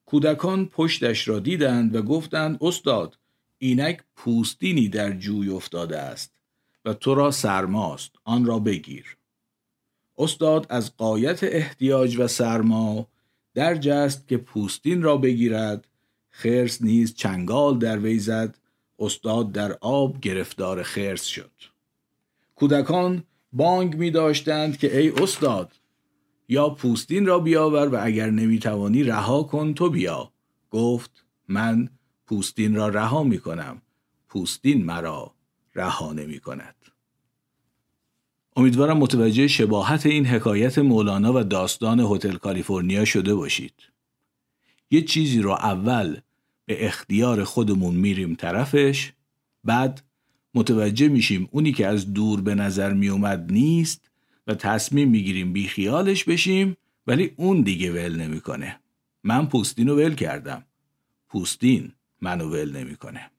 کودکان 0.09 0.65
پشتش 0.65 1.27
را 1.27 1.39
دیدند 1.39 1.95
و 1.95 2.01
گفتند 2.01 2.57
استاد 2.61 3.17
اینک 3.57 3.99
پوستینی 4.15 4.89
در 4.89 5.11
جوی 5.11 5.49
افتاده 5.49 5.99
است 5.99 6.31
و 6.85 6.93
تو 6.93 7.15
را 7.15 7.31
سرماست 7.31 8.11
آن 8.23 8.45
را 8.45 8.59
بگیر. 8.59 9.17
استاد 10.17 10.67
از 10.69 10.97
قایت 10.97 11.43
احتیاج 11.43 12.17
و 12.19 12.27
سرما 12.27 13.07
در 13.53 13.75
جست 13.75 14.27
که 14.27 14.37
پوستین 14.37 15.01
را 15.01 15.17
بگیرد 15.17 15.87
خرس 16.29 16.81
نیز 16.81 17.13
چنگال 17.13 17.79
در 17.79 17.99
وی 17.99 18.19
زد 18.19 18.57
استاد 18.99 19.51
در 19.51 19.77
آب 19.81 20.19
گرفتار 20.19 20.83
خرس 20.83 21.23
شد. 21.23 21.51
کودکان 22.55 23.23
بانگ 23.53 23.95
می 23.95 24.11
داشتند 24.11 24.77
که 24.77 24.97
ای 24.97 25.09
استاد 25.09 25.78
یا 26.49 26.69
پوستین 26.69 27.25
را 27.25 27.39
بیاور 27.39 27.87
و 27.87 27.99
اگر 28.01 28.29
نمی‌توانی 28.29 29.03
رها 29.03 29.43
کن 29.43 29.73
تو 29.73 29.89
بیا. 29.89 30.31
گفت 30.71 31.25
من 31.47 31.89
پوستین 32.27 32.75
را 32.75 32.87
رها 32.87 33.23
می 33.23 33.39
کنم 33.39 33.81
پوستین 34.29 34.85
مرا 34.85 35.33
رها 35.75 36.13
نمی 36.13 36.39
کند 36.39 36.75
امیدوارم 38.55 38.97
متوجه 38.97 39.47
شباهت 39.47 40.05
این 40.05 40.25
حکایت 40.25 40.79
مولانا 40.79 41.33
و 41.33 41.43
داستان 41.43 41.99
هتل 41.99 42.35
کالیفرنیا 42.35 43.05
شده 43.05 43.35
باشید. 43.35 43.73
یه 44.91 45.01
چیزی 45.01 45.41
را 45.41 45.57
اول 45.57 46.17
به 46.65 46.85
اختیار 46.85 47.43
خودمون 47.43 47.95
میریم 47.95 48.35
طرفش 48.35 49.13
بعد 49.63 50.03
متوجه 50.53 51.07
میشیم 51.07 51.49
اونی 51.51 51.71
که 51.71 51.87
از 51.87 52.13
دور 52.13 52.41
به 52.41 52.55
نظر 52.55 52.93
میومد 52.93 53.51
نیست 53.51 54.08
و 54.49 54.55
تصمیم 54.55 55.09
می‌گیریم 55.09 55.53
بیخیالش 55.53 56.23
بشیم 56.23 56.77
ولی 57.07 57.33
اون 57.35 57.61
دیگه 57.61 57.91
ول 57.91 58.15
نمی‌کنه. 58.15 58.79
من 59.23 59.47
پوستین 59.47 59.87
رو 59.87 59.95
ول 59.95 60.15
کردم. 60.15 60.63
پوستین 61.29 61.91
منو 62.21 62.49
ول 62.49 62.77
نمی‌کنه. 62.77 63.31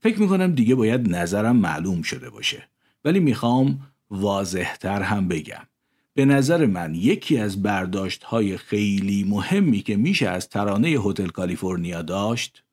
فکر 0.00 0.20
می‌کنم 0.20 0.54
دیگه 0.54 0.74
باید 0.74 1.16
نظرم 1.16 1.56
معلوم 1.56 2.02
شده 2.02 2.30
باشه. 2.30 2.68
ولی 3.04 3.20
می‌خوام 3.20 3.80
واضحتر 4.10 5.02
هم 5.02 5.28
بگم. 5.28 5.66
به 6.14 6.24
نظر 6.24 6.66
من 6.66 6.94
یکی 6.94 7.38
از 7.38 7.62
برداشت 7.62 8.22
های 8.22 8.56
خیلی 8.56 9.24
مهمی 9.24 9.80
که 9.80 9.96
میشه 9.96 10.28
از 10.28 10.48
ترانه 10.48 10.88
هتل 10.88 11.28
کالیفرنیا 11.28 12.02
داشت 12.02 12.64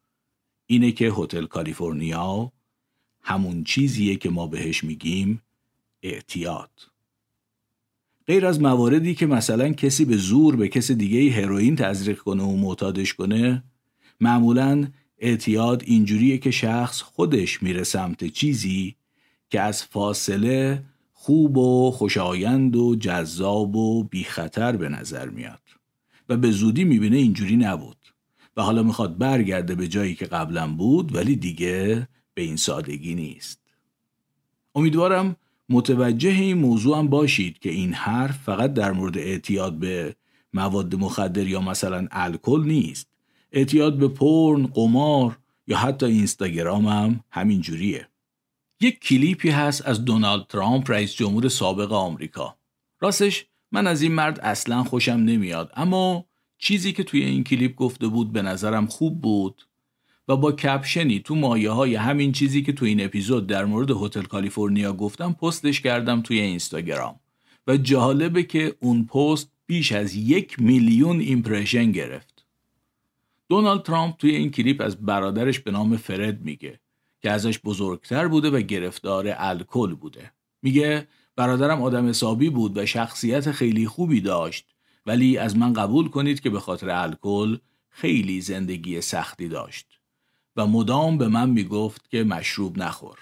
اینه 0.66 0.92
که 0.92 1.12
هتل 1.18 1.46
کالیفرنیا 1.46 2.52
همون 3.22 3.64
چیزیه 3.64 4.16
که 4.16 4.30
ما 4.30 4.48
بهش 4.48 4.84
میگیم 4.84 5.42
اعتیاد 6.04 6.89
غیر 8.30 8.46
از 8.46 8.62
مواردی 8.62 9.16
که 9.16 9.26
مثلا 9.26 9.70
کسی 9.70 10.06
به 10.06 10.18
زور 10.18 10.56
به 10.56 10.68
کسی 10.68 10.96
دیگه 10.96 11.32
هروئین 11.32 11.76
تزریق 11.76 12.18
کنه 12.18 12.44
و 12.44 12.56
معتادش 12.56 13.14
کنه 13.14 13.64
معمولا 14.20 14.88
اعتیاد 15.20 15.84
اینجوریه 15.86 16.38
که 16.38 16.52
شخص 16.52 17.02
خودش 17.02 17.64
میره 17.64 17.84
سمت 17.84 18.26
چیزی 18.26 18.96
که 19.50 19.62
از 19.62 19.84
فاصله 19.84 20.84
خوب 21.14 21.58
و 21.58 21.92
خوشایند 21.92 22.76
و 22.76 22.96
جذاب 22.96 23.76
و 23.76 24.04
بی 24.04 24.24
خطر 24.24 24.78
به 24.78 24.90
نظر 24.90 25.30
میاد 25.30 25.62
و 26.30 26.38
به 26.38 26.52
زودی 26.52 26.84
می‌بینه 26.84 27.18
اینجوری 27.18 27.58
نبود 27.58 27.98
و 28.58 28.62
حالا 28.62 28.84
می‌خواد 28.84 29.18
برگرده 29.18 29.76
به 29.76 29.88
جایی 29.88 30.16
که 30.16 30.26
قبلا 30.26 30.68
بود 30.68 31.16
ولی 31.16 31.36
دیگه 31.36 32.08
به 32.34 32.42
این 32.42 32.56
سادگی 32.56 33.16
نیست. 33.16 33.60
امیدوارم 34.76 35.36
متوجه 35.70 36.30
این 36.30 36.58
موضوع 36.58 36.98
هم 36.98 37.08
باشید 37.08 37.60
که 37.60 37.70
این 37.70 37.94
حرف 37.94 38.38
فقط 38.38 38.74
در 38.74 38.92
مورد 38.92 39.18
اعتیاد 39.18 39.74
به 39.74 40.16
مواد 40.54 40.96
مخدر 40.96 41.48
یا 41.48 41.62
مثلا 41.62 42.08
الکل 42.12 42.64
نیست. 42.66 43.08
اعتیاد 43.52 43.98
به 43.98 44.08
پرن، 44.08 44.68
قمار 44.68 45.38
یا 45.68 45.78
حتی 45.78 46.06
اینستاگرام 46.06 46.86
هم 46.86 47.24
همین 47.30 47.62
جوریه. 47.62 48.08
یک 48.82 49.00
کلیپی 49.00 49.50
هست 49.50 49.88
از 49.88 50.06
دونالد 50.06 50.48
ترامپ 50.48 50.92
رئیس 50.92 51.14
جمهور 51.14 51.50
سابق 51.50 51.94
آمریکا. 51.94 52.56
راستش 53.00 53.46
من 53.72 53.88
از 53.88 54.02
این 54.02 54.12
مرد 54.12 54.40
اصلا 54.40 54.84
خوشم 54.84 55.12
نمیاد 55.12 55.72
اما 55.76 56.26
چیزی 56.58 56.94
که 56.94 57.04
توی 57.04 57.24
این 57.24 57.44
کلیپ 57.44 57.76
گفته 57.76 58.08
بود 58.08 58.32
به 58.32 58.42
نظرم 58.42 58.88
خوب 58.88 59.22
بود. 59.22 59.68
و 60.30 60.38
با 60.38 60.52
caption 60.52 61.11
ی 61.11 61.20
تو 61.20 61.36
مایه 61.36 61.72
های 61.72 61.96
همین 61.96 62.32
چیزی 62.32 62.62
که 62.62 62.74
تو 62.74 62.86
این 62.86 63.06
اپیزود 63.06 63.48
در 63.48 63.66
مورد 63.66 63.92
هتل 63.92 64.22
کالیفرنیا 64.22 64.94
گفتم 64.94 65.34
پستش 65.34 65.82
کردم 65.82 66.22
توی 66.22 66.40
اینستاگرام. 66.40 67.20
و 67.68 67.78
جالبه 67.78 68.44
که 68.44 68.76
اون 68.80 69.06
پست 69.06 69.52
بیش 69.66 69.92
از 69.92 70.16
یک 70.16 70.60
میلیون 70.60 71.20
impression 71.20 71.92
گرفت. 71.92 72.46
دونالد 73.50 73.84
ترامپ 73.84 74.18
توی 74.18 74.36
این 74.36 74.52
کلیپ 74.52 74.82
از 74.82 75.06
برادرش 75.06 75.60
به 75.60 75.72
نام 75.72 75.98
فرد 75.98 76.42
میگه 76.42 76.80
که 77.22 77.32
ازش 77.32 77.60
بزرگتر 77.60 78.28
بوده 78.28 78.50
و 78.50 78.62
گرفتار 78.62 79.34
الکل 79.38 79.96
بوده. 79.96 80.32
میگه 80.62 81.08
برادرم 81.36 81.82
آدم 81.82 82.10
حسابی 82.10 82.50
بود 82.50 82.78
و 82.78 82.86
شخصیت 82.86 83.52
خیلی 83.52 83.88
خوبی 83.88 84.22
داشت 84.22 84.76
ولی 85.06 85.38
از 85.38 85.58
من 85.58 85.74
قبول 85.74 86.08
کنید 86.08 86.40
که 86.40 86.50
به 86.50 86.60
خاطر 86.60 86.90
الکل 86.90 87.58
خیلی 87.90 88.42
زندگی 88.42 89.02
سختی 89.02 89.48
داشت. 89.48 89.89
و 90.60 90.68
مدام 90.68 91.18
به 91.18 91.28
من 91.28 91.50
می‌گفت 91.50 92.10
که 92.10 92.24
مشروب 92.24 92.78
نخور. 92.78 93.18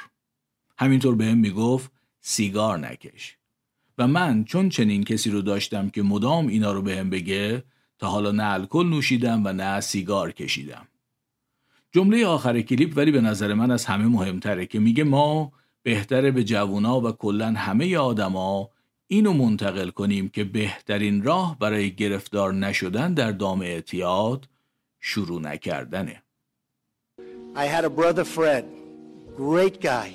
همینطور 0.78 1.16
به 1.16 1.26
هم 1.26 1.38
می‌گفت 1.38 1.92
سیگار 2.22 2.80
نکش. 2.80 3.38
و 3.98 4.08
من 4.08 4.44
چون 4.44 4.70
چنین 4.70 5.04
کسی 5.04 5.30
رو 5.30 5.42
داشتم 5.42 5.90
که 5.90 6.02
مدام 6.02 6.48
اینا 6.48 6.72
رو 6.72 6.82
به 6.82 6.98
هم 6.98 7.10
بگه 7.10 7.64
تا 8.00 8.08
حالا 8.08 8.32
نه 8.32 8.44
الکل 8.44 8.86
نوشیدم 8.86 9.46
و 9.46 9.54
نه 9.54 9.80
سیگار 9.80 10.32
کشیدم. 10.32 10.88
جمله 11.92 12.26
آخر 12.26 12.62
کلیپ 12.62 12.94
ولی 12.96 13.12
به 13.12 13.22
نظر 13.22 13.54
من 13.54 13.72
از 13.72 13.86
همه 13.86 14.06
مهمتره 14.06 14.66
که 14.66 14.80
میگه 14.80 15.04
ما 15.04 15.52
بهتره 15.84 16.32
به 16.32 16.44
جوونا 16.44 17.02
و 17.02 17.12
کلا 17.12 17.48
همه 17.52 17.98
آدما 17.98 18.70
اینو 19.08 19.34
منتقل 19.34 19.90
کنیم 19.90 20.30
که 20.30 20.44
بهترین 20.44 21.24
راه 21.24 21.60
برای 21.60 21.96
گرفتار 21.96 22.54
نشدن 22.54 23.14
در 23.14 23.32
دام 23.32 23.62
اعتیاد 23.62 24.50
شروع 25.00 25.42
نکردنه. 25.42 26.24
I 27.58 27.66
had 27.66 27.86
a 27.86 27.90
brother 27.90 28.24
Fred, 28.24 28.70
great 29.36 29.82
guy, 29.82 30.14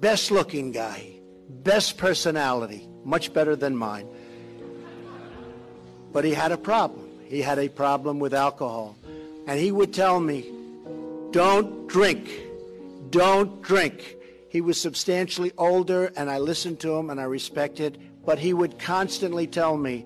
best 0.00 0.30
looking 0.30 0.70
guy, 0.70 1.14
best 1.48 1.96
personality, 1.96 2.86
much 3.04 3.32
better 3.32 3.56
than 3.56 3.74
mine. 3.74 4.06
But 6.12 6.26
he 6.26 6.34
had 6.34 6.52
a 6.52 6.58
problem. 6.58 7.08
He 7.24 7.40
had 7.40 7.58
a 7.58 7.70
problem 7.70 8.18
with 8.18 8.34
alcohol. 8.34 8.98
And 9.46 9.58
he 9.58 9.72
would 9.72 9.94
tell 9.94 10.20
me, 10.20 10.44
don't 11.30 11.88
drink, 11.88 12.28
don't 13.08 13.62
drink. 13.62 14.16
He 14.50 14.60
was 14.60 14.78
substantially 14.78 15.52
older, 15.56 16.12
and 16.16 16.30
I 16.30 16.36
listened 16.36 16.80
to 16.80 16.94
him 16.94 17.08
and 17.08 17.18
I 17.18 17.24
respected, 17.24 17.98
but 18.26 18.38
he 18.38 18.52
would 18.52 18.78
constantly 18.78 19.46
tell 19.46 19.78
me, 19.78 20.04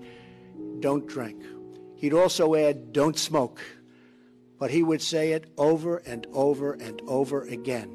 don't 0.79 1.05
drink. 1.07 1.43
He'd 1.97 2.13
also 2.13 2.55
add, 2.55 2.93
don't 2.93 3.19
smoke. 3.19 3.59
But 4.63 4.71
he 4.71 4.81
would 4.81 5.01
say 5.01 5.33
it 5.33 5.43
over 5.57 5.97
and 5.97 6.25
over 6.31 6.71
and 6.71 7.01
over 7.05 7.41
again. 7.41 7.91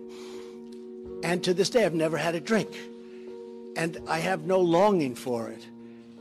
And 1.23 1.43
to 1.45 1.55
this 1.55 1.71
day, 1.71 1.87
I've 1.87 1.95
never 1.95 2.19
had 2.19 2.35
a 2.35 2.41
drink. 2.41 2.69
And 3.75 3.97
I 4.07 4.19
have 4.19 4.43
no 4.43 4.61
longing 4.61 5.15
for 5.15 5.49
it. 5.49 5.67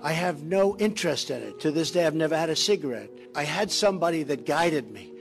I 0.02 0.14
have 0.14 0.44
no 0.44 0.78
interest 0.78 1.32
in 1.32 1.44
it. 1.44 1.60
To 1.60 1.72
this 1.72 1.92
day, 1.92 2.08
I've 2.08 2.16
never 2.16 2.38
had 2.38 2.50
a 2.50 2.56
cigarette. 2.56 3.10
I 3.36 3.44
had 3.44 3.70
somebody 3.70 4.24
that 4.24 4.46
guided 4.46 4.90
me, 4.90 5.12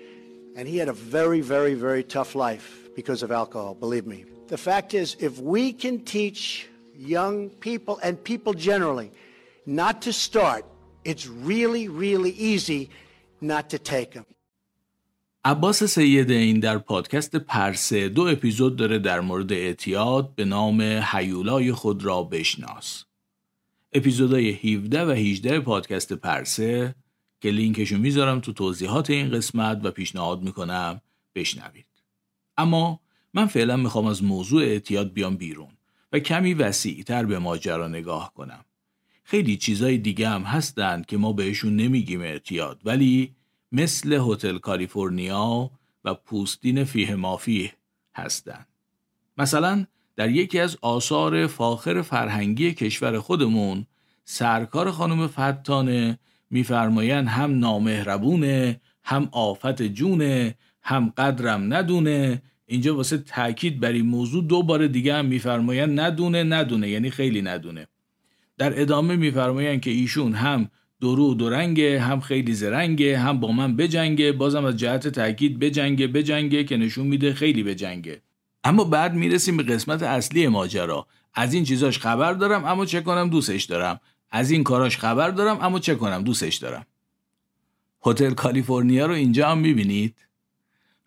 and 0.55 0.69
he 0.69 0.79
had 0.79 0.89
a 0.89 0.93
very, 0.93 1.41
very, 1.41 1.75
very 1.75 2.05
tough 2.05 2.37
life 2.37 2.89
because 2.95 3.25
of 3.25 3.33
alcohol, 3.33 3.75
believe 3.75 4.07
me. 4.07 4.27
The 4.47 4.57
fact 4.57 4.95
is, 4.95 5.17
if 5.19 5.41
we 5.41 5.73
can 5.73 6.05
teach 6.05 6.69
young 6.95 7.51
people 7.51 7.99
and 8.01 8.23
people 8.23 8.55
generally 8.55 9.11
not 9.67 10.03
to 10.03 10.13
start, 10.13 10.65
it's 11.03 11.27
really, 11.27 11.89
really 11.89 12.31
easy 12.31 12.91
not 13.41 13.71
to 13.71 13.81
take 13.81 14.13
them. 14.13 14.25
عباس 15.47 15.85
سید 15.85 16.31
این 16.31 16.61
در 16.61 16.79
پادکست 16.79 17.37
پرسه 17.37 18.09
دو 18.09 18.23
اپیزود 18.23 18.77
داره 18.77 18.99
در 18.99 19.21
مورد 19.21 19.53
اعتیاد 19.53 20.35
به 20.35 20.45
نام 20.45 20.83
حیولای 20.83 21.73
خود 21.73 22.05
را 22.05 22.23
بشناس. 22.23 23.05
اپیزودهای 23.93 24.51
17 24.51 25.05
و 25.05 25.11
18 25.11 25.61
پادکست 25.61 26.13
پرسه 26.13 26.95
که 27.41 27.51
لینکشو 27.51 27.99
می‌ذارم 27.99 28.41
تو 28.41 28.53
توضیحات 28.53 29.11
این 29.11 29.31
قسمت 29.31 29.81
و 29.85 29.91
پیشنهاد 29.91 30.43
می‌کنم 30.43 31.01
بشنوید. 31.35 31.87
اما 32.57 33.01
من 33.35 33.47
فعلا 33.47 33.77
می‌خوام 33.77 34.07
از 34.07 34.25
موضوع 34.25 34.63
اعتیاد 34.63 35.13
بیام 35.13 35.37
بیرون 35.37 35.73
و 36.13 36.19
کمی 36.19 36.55
وسیعتر 36.55 37.25
به 37.25 37.39
ماجرا 37.39 37.89
نگاه 37.89 38.33
کنم. 38.35 38.65
خیلی 39.25 39.57
چیزای 39.57 39.99
دیگه 39.99 40.29
هم 40.29 40.43
هستند 40.43 41.07
که 41.07 41.17
ما 41.17 41.33
بهشون 41.33 41.77
نمیگیم 41.77 42.21
اعتیاد 42.21 42.81
ولی 42.85 43.36
مثل 43.77 44.21
هتل 44.29 44.59
کالیفرنیا 44.59 45.71
و 46.05 46.15
پوستین 46.15 46.85
فیه 46.85 47.15
مافیه 47.15 47.73
هستند. 48.15 48.67
مثلا 49.39 49.87
در 50.17 50.31
یکی 50.31 50.61
از 50.61 50.77
آثار 50.83 51.47
فاخر 51.47 52.03
فرهنگی 52.03 52.75
کشور 52.75 53.19
خودمون 53.21 53.87
سرکار 54.25 54.91
خانم 54.91 55.27
فتانه 55.27 56.19
میفرمایند 56.51 57.29
هم 57.29 57.59
نامهربونه 57.59 58.81
هم 59.05 59.29
آفت 59.33 59.83
جونه 59.83 60.55
هم 60.83 61.13
قدرم 61.17 61.75
ندونه 61.75 62.43
اینجا 62.67 62.97
واسه 62.97 63.19
تاکید 63.19 63.81
بر 63.81 63.93
این 63.93 64.07
موضوع 64.07 64.45
دو 64.45 64.63
بار 64.63 64.87
دیگه 64.87 65.15
هم 65.15 65.27
میفرمایند 65.27 66.01
ندونه 66.01 66.45
ندونه 66.45 66.89
یعنی 66.89 67.11
خیلی 67.11 67.43
ندونه 67.43 67.87
در 68.59 68.81
ادامه 68.81 69.17
میفرمایند 69.17 69.81
که 69.81 69.91
ایشون 69.91 70.35
هم 70.35 70.71
درو 71.01 71.35
درنگه 71.35 72.01
هم 72.01 72.21
خیلی 72.21 72.55
زرنگه 72.55 73.19
هم 73.19 73.41
با 73.41 73.53
من 73.53 73.77
بجنگه 73.77 74.33
بازم 74.33 74.65
از 74.65 74.77
جهت 74.77 75.09
تاکید 75.09 75.59
بجنگه 75.59 76.07
بجنگه 76.07 76.65
که 76.65 76.77
نشون 76.77 77.07
میده 77.07 77.35
خیلی 77.35 77.63
بجنگه. 77.63 78.23
اما 78.65 78.85
بعد 78.85 79.15
می‌رسیم 79.15 79.57
به 79.57 79.63
قسمت 79.63 80.03
اصلی 80.03 80.49
ماجرا. 80.49 81.07
از 81.35 81.55
این 81.55 81.65
چیزاش 81.65 81.99
خبر 81.99 82.33
دارم 82.33 82.65
اما 82.65 82.87
چه 82.87 83.01
کنم 83.01 83.31
دوستش 83.31 83.65
دارم. 83.65 84.01
از 84.31 84.51
این 84.51 84.65
کاراش 84.65 84.99
خبر 84.99 85.31
دارم 85.31 85.59
اما 85.61 85.79
چه 85.79 85.95
کنم 85.95 86.23
دوستش 86.23 86.57
دارم. 86.57 86.87
هتل 88.07 88.31
کالیفرنیا 88.31 89.07
رو 89.07 89.15
اینجا 89.15 89.49
هم 89.49 89.59
می‌بینید. 89.59 90.15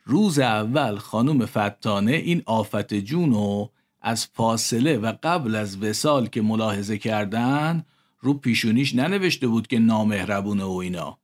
روز 0.06 0.39
اول 0.39 0.97
خانم 0.97 1.45
فتانه 1.45 2.12
این 2.12 2.43
آفت 2.45 2.93
جونو 2.93 3.67
از 4.02 4.28
فاصله 4.34 4.97
و 4.97 5.13
قبل 5.23 5.56
از 5.56 5.84
وسال 5.84 6.28
که 6.28 6.41
ملاحظه 6.41 6.97
کردن 6.97 7.86
رو 8.19 8.34
پیشونیش 8.34 8.95
ننوشته 8.95 9.47
بود 9.47 9.67
که 9.67 9.79
نامهربونه 9.79 10.63
و 10.63 10.71
اینا. 10.71 11.17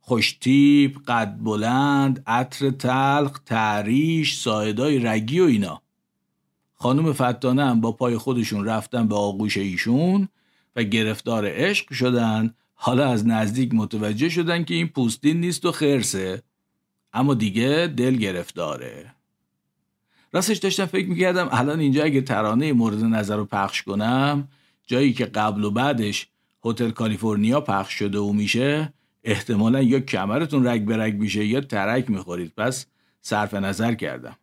خوشتیب، 0.00 0.98
قد 1.08 1.36
بلند، 1.40 2.22
عطر 2.26 2.70
تلق، 2.70 3.40
تعریش، 3.46 4.38
سایدای 4.38 4.98
رگی 4.98 5.40
و 5.40 5.44
اینا. 5.44 5.82
خانم 6.74 7.12
فتانه 7.12 7.64
هم 7.64 7.80
با 7.80 7.92
پای 7.92 8.18
خودشون 8.18 8.64
رفتن 8.64 9.08
به 9.08 9.14
آغوش 9.14 9.56
ایشون 9.56 10.28
و 10.76 10.82
گرفتار 10.82 11.44
عشق 11.48 11.92
شدن. 11.92 12.54
حالا 12.74 13.08
از 13.08 13.26
نزدیک 13.26 13.74
متوجه 13.74 14.28
شدن 14.28 14.64
که 14.64 14.74
این 14.74 14.88
پوستین 14.88 15.40
نیست 15.40 15.64
و 15.64 15.72
خرسه. 15.72 16.42
اما 17.12 17.34
دیگه 17.34 17.92
دل 17.96 18.16
گرفتاره. 18.16 19.14
راستش 20.32 20.56
داشتم 20.56 20.86
فکر 20.86 21.08
می‌کردم 21.08 21.48
الان 21.50 21.80
اینجا 21.80 22.04
اگه 22.04 22.20
ترانه 22.20 22.72
مورد 22.72 23.04
نظر 23.04 23.36
رو 23.36 23.44
پخش 23.44 23.82
کنم 23.82 24.48
جایی 24.86 25.12
که 25.12 25.24
قبل 25.24 25.64
و 25.64 25.70
بعدش 25.70 26.28
هتل 26.64 26.90
کالیفرنیا 26.90 27.60
پخش 27.60 27.94
شده 27.94 28.18
و 28.18 28.32
میشه 28.32 28.92
احتمالا 29.24 29.82
یا 29.82 30.00
کمرتون 30.00 30.66
رگ 30.66 30.84
به 30.84 30.96
رگ 30.96 31.14
میشه 31.14 31.46
یا 31.46 31.60
ترک 31.60 32.10
می‌خورید. 32.10 32.52
پس 32.56 32.86
صرف 33.20 33.54
نظر 33.54 33.94
کردم. 33.94 34.36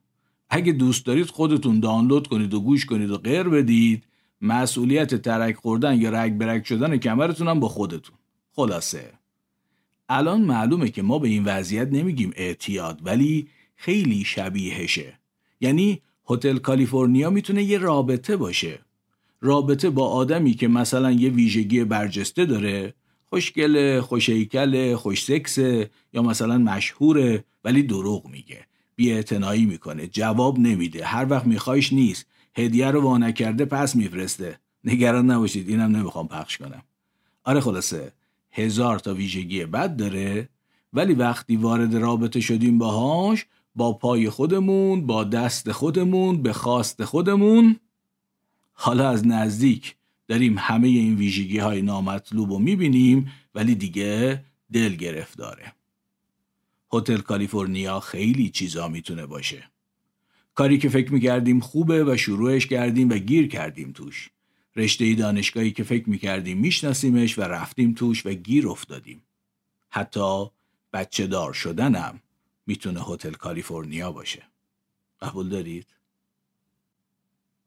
اگه 0.50 0.72
دوست 0.72 1.06
دارید 1.06 1.28
خودتون 1.28 1.80
دانلود 1.80 2.28
کنید 2.28 2.54
و 2.54 2.62
گوش 2.62 2.86
کنید 2.86 3.12
و 3.12 3.18
غیر 3.18 3.44
بدید 3.44 4.04
مسئولیت 4.42 5.16
ترک 5.16 5.56
خوردن 5.56 6.02
یا 6.02 6.10
رگ 6.10 6.38
به 6.38 6.46
رگ 6.46 6.64
شدن 6.64 6.98
کمرتون 6.98 7.48
هم 7.48 7.60
با 7.60 7.68
خودتون. 7.68 8.16
خلاصه. 8.52 9.14
الان 10.10 10.42
معلومه 10.42 10.90
که 10.90 11.02
ما 11.02 11.20
به 11.20 11.28
این 11.28 11.44
وضعیت 11.44 11.88
نمیگیم 11.92 12.32
اعتیاد 12.36 13.00
ولی 13.04 13.48
خیلی 13.76 14.24
شبیهشه. 14.24 15.20
یعنی 15.62 16.02
هتل 16.30 16.58
کالیفرنیا 16.58 17.30
می‌تونه 17.30 17.64
یه 17.64 17.78
رابطه 17.78 18.38
باشه. 18.38 18.80
رابطه 19.42 19.90
با 19.90 20.08
آدمی 20.08 20.54
که 20.54 20.68
مثلا 20.68 21.12
یه 21.12 21.30
ویژگی 21.30 21.84
برجسته 21.84 22.46
داره 22.46 22.94
خوشگله، 23.30 24.02
خوشیکله، 24.02 24.96
خوش 24.96 25.24
سکسه 25.24 25.90
یا 26.14 26.22
مثلا 26.22 26.58
مشهوره 26.58 27.44
ولی 27.64 27.84
دروغ 27.84 28.28
میگه 28.28 28.66
بیاعتنایی 28.96 29.66
می‌کنه 29.66 30.08
جواب 30.08 30.60
نمیده 30.60 31.06
هر 31.06 31.28
وقت 31.30 31.46
میخوایش 31.46 31.94
نیست 31.94 32.26
هدیه 32.56 32.92
رو 32.92 33.02
وانه 33.02 33.34
کرده 33.34 33.66
پس 33.66 33.96
میفرسته. 33.96 34.60
نگران 34.84 35.32
نباشید 35.32 35.70
اینم 35.70 35.96
نمی‌خوام 35.96 36.28
پخش 36.28 36.58
کنم. 36.58 36.82
آره 37.44 37.60
خلاصه 37.60 38.12
هزار 38.52 39.00
تا 39.00 39.14
ویژگی 39.14 39.66
بد 39.66 39.96
داره 39.96 40.50
ولی 40.94 41.14
وقتی 41.14 41.56
وارد 41.56 41.96
رابطه 41.96 42.40
شدیم 42.40 42.78
باهاش 42.78 43.46
با 43.76 43.94
پای 43.94 44.30
خودمون 44.30 45.08
با 45.08 45.24
دست 45.24 45.72
خودمون 45.72 46.42
به 46.42 46.54
خواست 46.54 47.06
خودمون 47.06 47.80
حالا 48.84 49.10
از 49.10 49.28
نزدیک 49.28 49.96
داریم 50.28 50.56
همه 50.58 50.88
این 50.88 51.16
ویژگی 51.16 51.58
های 51.58 51.82
نامطلوب 51.82 52.52
رو 52.52 52.60
می‌بینیم 52.60 53.32
ولی 53.56 53.76
دیگه 53.76 54.44
دل 54.74 54.96
گرفتاره. 54.96 55.74
هتل 56.94 57.18
کالیفرنیا 57.18 58.00
خیلی 58.00 58.50
چیزا 58.50 58.88
می‌تونه 58.88 59.26
باشه. 59.26 59.72
کاری 60.56 60.78
که 60.78 60.90
فکر 60.90 61.14
می‌کردیم 61.14 61.60
خوبه 61.60 62.04
و 62.04 62.18
شروعش 62.18 62.68
کردیم 62.68 63.10
و 63.10 63.18
گیر 63.18 63.48
کردیم 63.48 63.92
توش. 63.92 64.30
رشته 64.76 65.14
دانشگاهی 65.14 65.72
که 65.72 65.84
فکر 65.84 66.10
می‌کردیم 66.10 66.58
میشناسیمش 66.58 67.40
و 67.40 67.42
رفتیم 67.42 67.94
توش 67.94 68.26
و 68.26 68.34
گیر 68.34 68.68
افتادیم. 68.68 69.22
حتی 69.90 70.46
بچه 70.94 71.28
دار 71.28 71.54
شدنم 71.54 72.22
می‌تونه 72.66 73.02
هتل 73.02 73.32
کالیفرنیا 73.32 74.12
باشه. 74.12 74.44
قبول 75.22 75.50
دارید؟ 75.50 75.86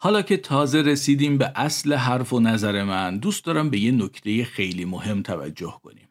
حالا 0.05 0.23
که 0.23 0.37
تازه 0.37 0.83
رسیدیم 0.83 1.39
به 1.39 1.53
اصل 1.55 1.95
حرف 1.95 2.33
و 2.33 2.41
نظر 2.41 2.85
من 2.85 3.19
دوست 3.19 3.45
دارم 3.45 3.71
به 3.71 3.79
یه 3.79 3.91
نکته 3.91 4.45
خیلی 4.45 4.85
مهم 4.85 5.23
توجه 5.23 5.81
کنیم. 5.83 6.09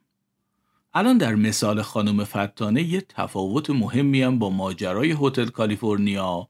الان 0.93 1.17
در 1.17 1.35
مثال 1.35 1.81
خانم 1.81 2.23
فتانه 2.23 2.83
یه 2.83 3.01
تفاوت 3.09 3.69
مهمی 3.69 4.21
هم 4.21 4.39
با 4.39 4.49
ماجرای 4.49 5.15
هتل 5.21 5.45
کالیفرنیا 5.45 6.49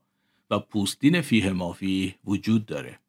و 0.49 0.60
پوستین 0.60 1.21
فیه 1.21 1.51
مافی 1.51 2.15
وجود 2.25 2.65
داره. 2.65 2.99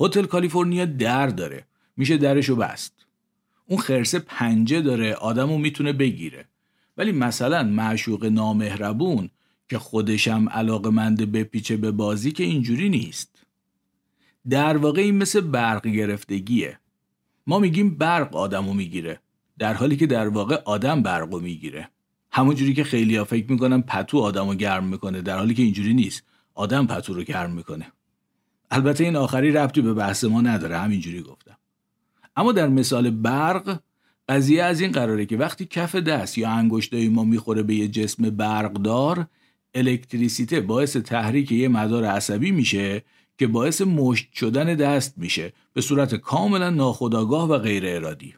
هتل 0.00 0.24
کالیفرنیا 0.24 0.84
در 0.84 1.26
داره 1.26 1.66
میشه 1.96 2.16
درشو 2.16 2.56
بست. 2.56 3.06
اون 3.68 3.78
خرسه 3.78 4.18
پنجه 4.18 4.80
داره 4.80 5.14
آدمو 5.14 5.58
می‌تونه 5.58 5.92
بگیره. 5.92 6.48
ولی 6.96 7.12
مثلا 7.12 7.62
معشوق 7.62 8.24
نامهربون 8.24 9.30
که 9.68 9.78
خودشم 9.78 10.48
علاقه 10.48 10.90
منده 10.90 11.26
بپیچه 11.26 11.76
به 11.76 11.90
بازی 11.90 12.32
که 12.32 12.44
اینجوری 12.44 12.88
نیست. 12.88 13.35
در 14.50 14.76
واقع 14.76 15.00
این 15.00 15.18
مثل 15.18 15.40
برق 15.40 15.86
گرفتگیه. 15.86 16.78
ما 17.46 17.58
میگیم 17.58 17.94
برق 17.94 18.36
آدمو 18.36 18.72
می‌گیره 18.74 19.20
در 19.58 19.74
حالی 19.74 19.96
که 19.96 20.06
در 20.06 20.28
واقع 20.28 20.62
آدم 20.64 21.02
برقو 21.02 21.40
می‌گیره. 21.40 21.88
همونجوری 22.30 22.74
که 22.74 22.84
خیلی 22.84 23.16
ها 23.16 23.24
فکر 23.24 23.52
می‌کنن 23.52 23.80
پتو 23.80 24.18
آدمو 24.18 24.54
گرم 24.54 24.84
می‌کنه 24.84 25.22
در 25.22 25.38
حالی 25.38 25.54
که 25.54 25.62
اینجوری 25.62 25.94
نیست. 25.94 26.22
آدم 26.54 26.86
پتو 26.86 27.14
رو 27.14 27.22
گرم 27.22 27.50
می‌کنه. 27.50 27.92
البته 28.70 29.04
این 29.04 29.16
آخری 29.16 29.52
ربطی 29.52 29.80
به 29.80 29.94
بحث 29.94 30.24
ما 30.24 30.40
نداره 30.40 30.78
همینجوری 30.78 31.22
گفتم. 31.22 31.56
اما 32.36 32.52
در 32.52 32.68
مثال 32.68 33.10
برق 33.10 33.80
قضیه 34.28 34.62
از 34.62 34.80
این 34.80 34.92
قراره 34.92 35.26
که 35.26 35.36
وقتی 35.36 35.66
کف 35.66 35.94
دست 35.94 36.38
یا 36.38 36.50
انگشتای 36.50 37.08
ما 37.08 37.24
می‌خوره 37.24 37.62
به 37.62 37.74
یه 37.74 37.88
جسم 37.88 38.30
برقدار 38.30 39.26
الکتریسیته 39.74 40.60
باعث 40.60 40.96
تحریک 40.96 41.52
یه 41.52 41.68
مدار 41.68 42.04
عصبی 42.04 42.50
میشه 42.50 43.02
که 43.38 43.46
باعث 43.46 43.82
مشت 43.82 44.32
شدن 44.34 44.74
دست 44.74 45.18
میشه 45.18 45.52
به 45.72 45.80
صورت 45.80 46.14
کاملا 46.14 46.70
ناخودآگاه 46.70 47.48
و 47.48 47.58
غیر 47.58 47.86
ارادی. 47.86 48.34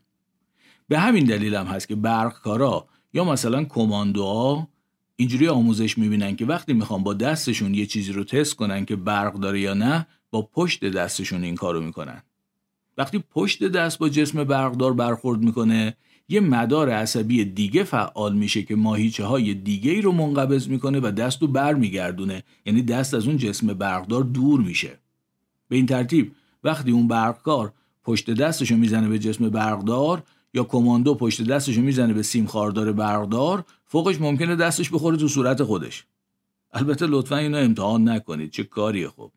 به 0.89 0.99
همین 0.99 1.25
دلیل 1.25 1.55
هم 1.55 1.67
هست 1.67 1.89
که 1.89 1.95
برقکارا 1.95 2.89
یا 3.13 3.25
مثلا 3.25 3.65
کماندوها 3.65 4.69
اینجوری 5.17 5.49
آموزش 5.49 5.99
می‌بینن 5.99 6.37
که 6.37 6.47
وقتی 6.47 6.73
می‌خوان 6.73 7.03
با 7.03 7.15
دستشون 7.15 7.75
یه 7.75 7.87
چیزی 7.87 8.13
رو 8.13 8.25
تست 8.25 8.55
کنن 8.55 8.85
که 8.85 8.97
برق 8.97 9.35
داره 9.35 9.61
یا 9.61 9.75
نه 9.75 10.07
با 10.31 10.43
پشت 10.43 10.85
دستشون 10.85 11.45
این 11.45 11.55
کارو 11.55 11.81
می‌کنن. 11.81 12.23
وقتی 12.99 13.25
پشت 13.31 13.65
دست 13.65 13.99
با 13.99 14.09
جسم 14.09 14.45
برقدار 14.45 14.93
برخورد 14.93 15.41
می‌کنه 15.41 15.97
یه 16.29 16.41
مدار 16.41 16.91
عصبی 16.91 17.45
دیگه 17.45 17.85
فعال 17.85 18.35
میشه 18.35 18.63
که 18.63 18.77
ماهیچه 18.77 19.25
های 19.25 19.55
دیگه 19.55 19.91
ای 19.91 20.01
رو 20.01 20.13
منقبض 20.13 20.69
می‌کنه 20.69 21.01
و 21.01 21.11
دست 21.11 21.43
رو 21.43 21.49
بر 21.49 21.75
میگردونه 21.75 22.43
یعنی 22.67 22.83
دست 22.83 23.15
از 23.15 23.27
اون 23.27 23.37
جسم 23.37 23.67
برقدار 23.67 24.23
دور 24.23 24.61
میشه. 24.61 24.99
به 25.69 25.77
این 25.77 25.87
ترتیب 25.87 26.33
وقتی 26.65 26.91
اون 26.91 27.09
برقکار 27.09 27.73
پشت 28.05 28.31
دستشو 28.31 28.77
می‌زنه 28.77 29.09
به 29.09 29.19
جسم 29.19 29.49
برقدار 29.49 30.23
یا 30.55 30.65
کماندو 30.65 31.15
پشت 31.15 31.43
دستشو 31.43 31.81
می‌زنه 31.81 32.13
به 32.13 32.23
سیم 32.23 32.47
خاردار 32.47 32.93
برقدار 32.93 33.65
فوقش 33.85 34.21
ممکنه 34.21 34.57
دستش 34.57 34.91
بخوره 34.91 35.17
تو 35.17 35.29
صورت 35.29 35.63
خودش. 35.63 36.05
البته 36.73 37.07
لطفا 37.07 37.37
اینو 37.37 37.57
امتحان 37.59 38.09
نکنید 38.09 38.51
چه 38.51 38.65
کاری 38.65 39.09
خوب 39.09 39.33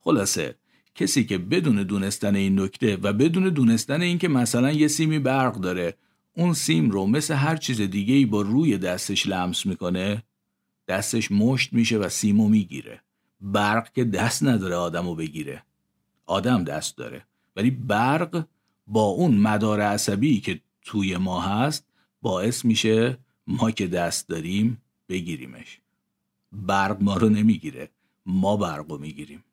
خلاصه 0.00 0.54
کسی 0.94 1.24
که 1.24 1.38
بدون 1.38 1.82
دونستن 1.82 2.36
این 2.36 2.60
نکته 2.60 2.96
و 2.96 3.12
بدون 3.12 3.48
دونستن 3.48 4.02
اینکه 4.02 4.28
مثلا 4.28 4.72
یه 4.72 4.88
سیمی 4.88 5.18
برق 5.18 5.54
داره 5.54 5.94
اون 6.36 6.54
سیم 6.54 6.90
رو 6.90 7.06
مثل 7.06 7.34
هر 7.34 7.56
چیز 7.56 7.80
دیگه 7.80 8.14
ای 8.14 8.26
با 8.26 8.42
روی 8.42 8.78
دستش 8.78 9.26
لمس 9.26 9.66
می‌کنه 9.66 10.22
دستش 10.88 11.32
مشت 11.32 11.72
میشه 11.72 11.98
و 11.98 12.08
سیمو 12.08 12.48
می‌گیره. 12.48 13.00
برق 13.40 13.92
که 13.92 14.04
دست 14.04 14.42
نداره 14.42 14.74
آدمو 14.76 15.14
بگیره. 15.14 15.62
آدم 16.26 16.64
دست 16.64 16.96
داره. 16.96 17.26
ولی 17.56 17.70
برق 17.70 18.46
با 18.86 19.04
اون 19.04 19.34
مدار 19.34 19.80
عصبی 19.80 20.40
که 20.40 20.60
توی 20.82 21.16
ما 21.16 21.40
هست 21.40 21.86
باعث 22.22 22.64
میشه 22.64 23.18
ما 23.46 23.70
که 23.70 23.86
دست 23.86 24.28
داریم 24.28 24.82
بگیریمش. 25.08 25.80
برق 26.52 27.02
ما 27.02 27.16
رو 27.16 27.28
نمی‌گیره. 27.28 27.90
ما 28.26 28.56
برق 28.56 28.90
رو 28.90 28.98
می‌گیریم. 28.98 29.44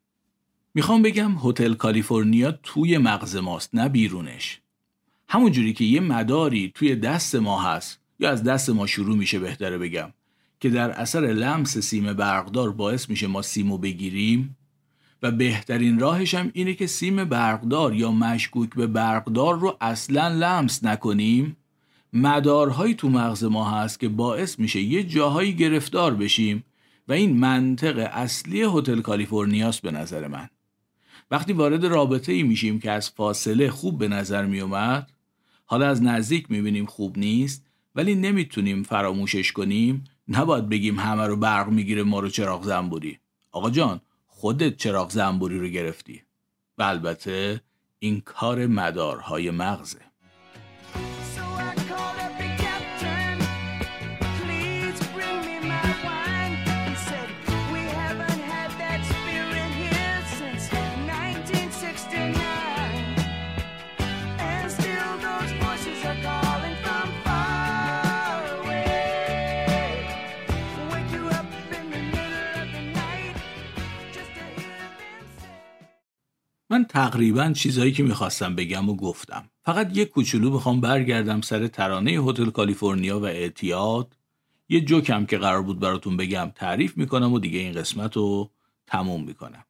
می‌خوام 0.74 1.02
بگم 1.02 1.36
هتل 1.44 1.74
کالیفرنیا 1.74 2.52
توی 2.52 2.98
مغز 2.98 3.36
ماست 3.36 3.74
نه 3.74 3.88
بیرونش. 3.88 4.60
همونجوری 5.28 5.72
که 5.72 5.84
یه 5.84 6.00
مداری 6.00 6.72
توی 6.74 6.96
دست 6.96 7.34
ما 7.34 7.62
هست 7.62 8.00
یا 8.20 8.30
از 8.30 8.42
دست 8.42 8.70
ما 8.70 8.86
شروع 8.86 9.16
میشه 9.16 9.38
بهتره 9.38 9.78
بگم 9.78 10.12
که 10.60 10.70
در 10.70 10.90
اثر 10.90 11.20
لمس 11.20 11.78
سیم 11.78 12.12
برقدار 12.12 12.72
باعث 12.72 13.10
میشه 13.10 13.26
ما 13.26 13.42
سیمو 13.42 13.78
بگیریم. 13.78 14.56
و 15.22 15.30
بهترین 15.30 15.98
راهش 15.98 16.34
هم 16.34 16.50
اینه 16.54 16.74
که 16.74 16.86
سیم 16.86 17.24
برقدار 17.24 17.94
یا 17.94 18.12
مشکوک 18.12 18.74
به 18.74 18.86
برقدار 18.86 19.58
رو 19.58 19.76
اصلا 19.80 20.28
لمس 20.28 20.84
نکنیم. 20.84 21.56
مدارهایی 22.12 22.94
تو 22.94 23.08
مغز 23.08 23.44
ما 23.44 23.70
هست 23.70 24.00
که 24.00 24.08
باعث 24.08 24.58
میشه 24.58 24.80
یه 24.80 25.02
جاهایی 25.02 25.52
گرفتار 25.52 26.14
بشیم. 26.14 26.64
و 27.08 27.12
این 27.12 27.36
منطق 27.36 28.10
اصلی 28.12 28.62
هتل 28.62 29.00
کالیفرنیاست 29.00 29.82
به 29.82 29.90
نظر 29.90 30.28
من. 30.28 30.48
وقتی 31.30 31.52
وارد 31.52 31.86
رابطه 31.86 32.32
ای 32.32 32.42
میشیم 32.42 32.80
که 32.80 32.90
از 32.90 33.10
فاصله 33.10 33.70
خوب 33.70 33.98
به 33.98 34.08
نظر 34.08 34.46
میومد 34.46 35.10
حالا 35.64 35.88
از 35.88 36.02
نزدیک 36.02 36.50
می‌بینیم 36.50 36.86
خوب 36.86 37.18
نیست 37.18 37.66
ولی 37.94 38.14
نمی‌تونیم 38.14 38.82
فراموشش 38.82 39.52
کنیم 39.52 40.04
نباید 40.28 40.68
بگیم 40.68 40.98
همه 40.98 41.26
رو 41.26 41.36
برق 41.36 41.68
می‌گیره 41.68 42.02
ما 42.02 42.20
رو 42.20 42.28
چراغ 42.28 42.64
زنبوری. 42.64 43.18
آقا 43.52 43.70
جان 43.70 44.00
خودت 44.26 44.76
چراغ 44.76 45.10
زنبوری 45.10 45.58
رو 45.58 45.68
گرفتی. 45.68 46.22
و 46.78 46.82
البته 46.82 47.60
این 47.98 48.20
کار 48.20 48.66
مدارهای 48.66 49.50
مغزه. 49.50 50.09
من 76.70 76.84
تقریبا 76.84 77.52
چیزایی 77.52 77.92
که 77.92 78.02
می‌خواستم 78.02 78.56
بگم 78.56 78.88
و 78.88 78.96
گفتم. 78.96 79.50
فقط 79.64 79.96
یه 79.96 80.04
کوچولو 80.04 80.50
بخوام 80.50 80.80
برگردم 80.80 81.40
سر 81.40 81.66
ترانه 81.66 82.10
هتل 82.10 82.50
کالیفرنیا 82.50 83.20
و 83.20 83.24
اعتیاد. 83.24 84.16
یه 84.68 84.80
جوکم 84.80 85.26
که 85.26 85.38
قرار 85.38 85.62
بود 85.62 85.80
براتون 85.80 86.16
بگم 86.16 86.52
تعریف 86.54 86.96
می‌کنم 86.96 87.32
و 87.32 87.38
دیگه 87.38 87.58
این 87.58 87.72
قسمت 87.72 88.16
رو 88.16 88.50
تموم 88.86 89.24
می‌کنم. 89.24 89.64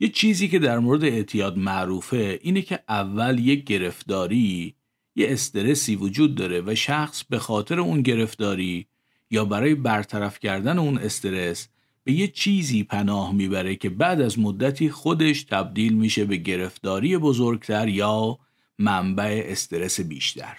یه 0.00 0.08
چیزی 0.08 0.48
که 0.48 0.58
در 0.58 0.78
مورد 0.78 1.04
اعتیاد 1.04 1.58
معروفه 1.58 2.38
اینه 2.42 2.62
که 2.62 2.80
اول 2.88 3.38
یه 3.38 3.54
گرفتاری 3.54 4.74
یه 5.16 5.32
استرسی 5.32 5.96
وجود 5.96 6.34
داره 6.34 6.60
و 6.60 6.74
شخص 6.74 7.24
به 7.24 7.38
خاطر 7.38 7.80
اون 7.80 8.02
گرفتاری 8.02 8.86
یا 9.30 9.44
برای 9.44 9.74
برطرف 9.74 10.38
کردن 10.38 10.78
اون 10.78 10.98
استرس 10.98 11.68
به 12.08 12.14
یه 12.14 12.28
چیزی 12.28 12.84
پناه 12.84 13.32
می‌بره 13.32 13.76
که 13.76 13.90
بعد 13.90 14.20
از 14.20 14.38
مدتی 14.38 14.90
خودش 14.90 15.42
تبدیل 15.42 15.92
میشه 15.92 16.24
به 16.24 16.36
گرفتاری 16.36 17.18
بزرگتر 17.18 17.88
یا 17.88 18.38
منبع 18.78 19.42
استرس 19.46 20.00
بیشتر. 20.00 20.56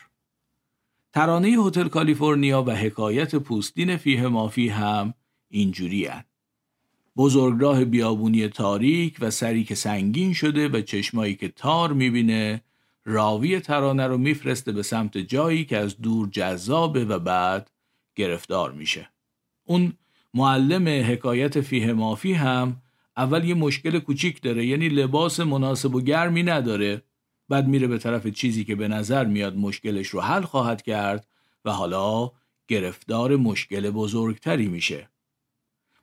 ترانه 1.14 1.48
هتل 1.48 1.88
کالیفرنیا 1.88 2.64
و 2.64 2.76
حکایت 2.76 3.36
پوستین 3.36 3.98
فیه 3.98 4.28
مافی 4.28 4.70
هم 4.70 5.14
اینجوری 5.50 6.06
هن. 6.06 6.24
بزرگراه 7.18 7.86
بیابونی 7.86 8.48
تاریک 8.48 9.18
و 9.20 9.32
سری 9.32 9.64
که 9.64 9.76
سنگین 9.76 10.34
شده 10.34 10.68
و 10.68 10.82
چشمایی 10.82 11.36
که 11.36 11.48
تار 11.48 11.94
می‌بینه 11.94 12.62
راوی 13.06 13.60
ترانه 13.60 14.08
رو 14.08 14.18
میفرسته 14.18 14.72
به 14.72 14.84
سمت 14.84 15.18
جایی 15.18 15.66
که 15.66 15.78
از 15.78 15.98
دور 16.02 16.30
جذابه 16.30 17.06
و 17.06 17.20
بعد 17.20 17.72
گرفتار 18.16 18.72
میشه. 18.72 19.10
اون 19.66 19.94
معلم 20.34 21.12
حکایت 21.12 21.62
فیه 21.62 21.94
مافی 21.94 22.34
هم 22.34 22.82
اول 23.18 23.44
یه 23.46 23.54
مشکل 23.54 24.00
کوچیک 24.00 24.42
داره 24.42 24.66
یعنی 24.66 24.90
لباس 24.90 25.40
مناسب 25.40 25.96
و 25.96 26.02
گرمی 26.02 26.44
نداره. 26.44 27.02
بعد 27.50 27.68
میره 27.68 27.88
به 27.88 27.98
طرف 27.98 28.28
چیزی 28.28 28.64
که 28.64 28.76
به 28.76 28.88
نظر 28.88 29.26
میاد 29.26 29.58
مشکلش 29.58 30.08
رو 30.08 30.22
حل 30.22 30.42
خواهد 30.42 30.82
کرد 30.82 31.28
و 31.66 31.72
حالا 31.72 32.32
گرفتار 32.68 33.36
مشکل 33.36 33.90
بزرگتری 33.90 34.68
میشه. 34.68 35.10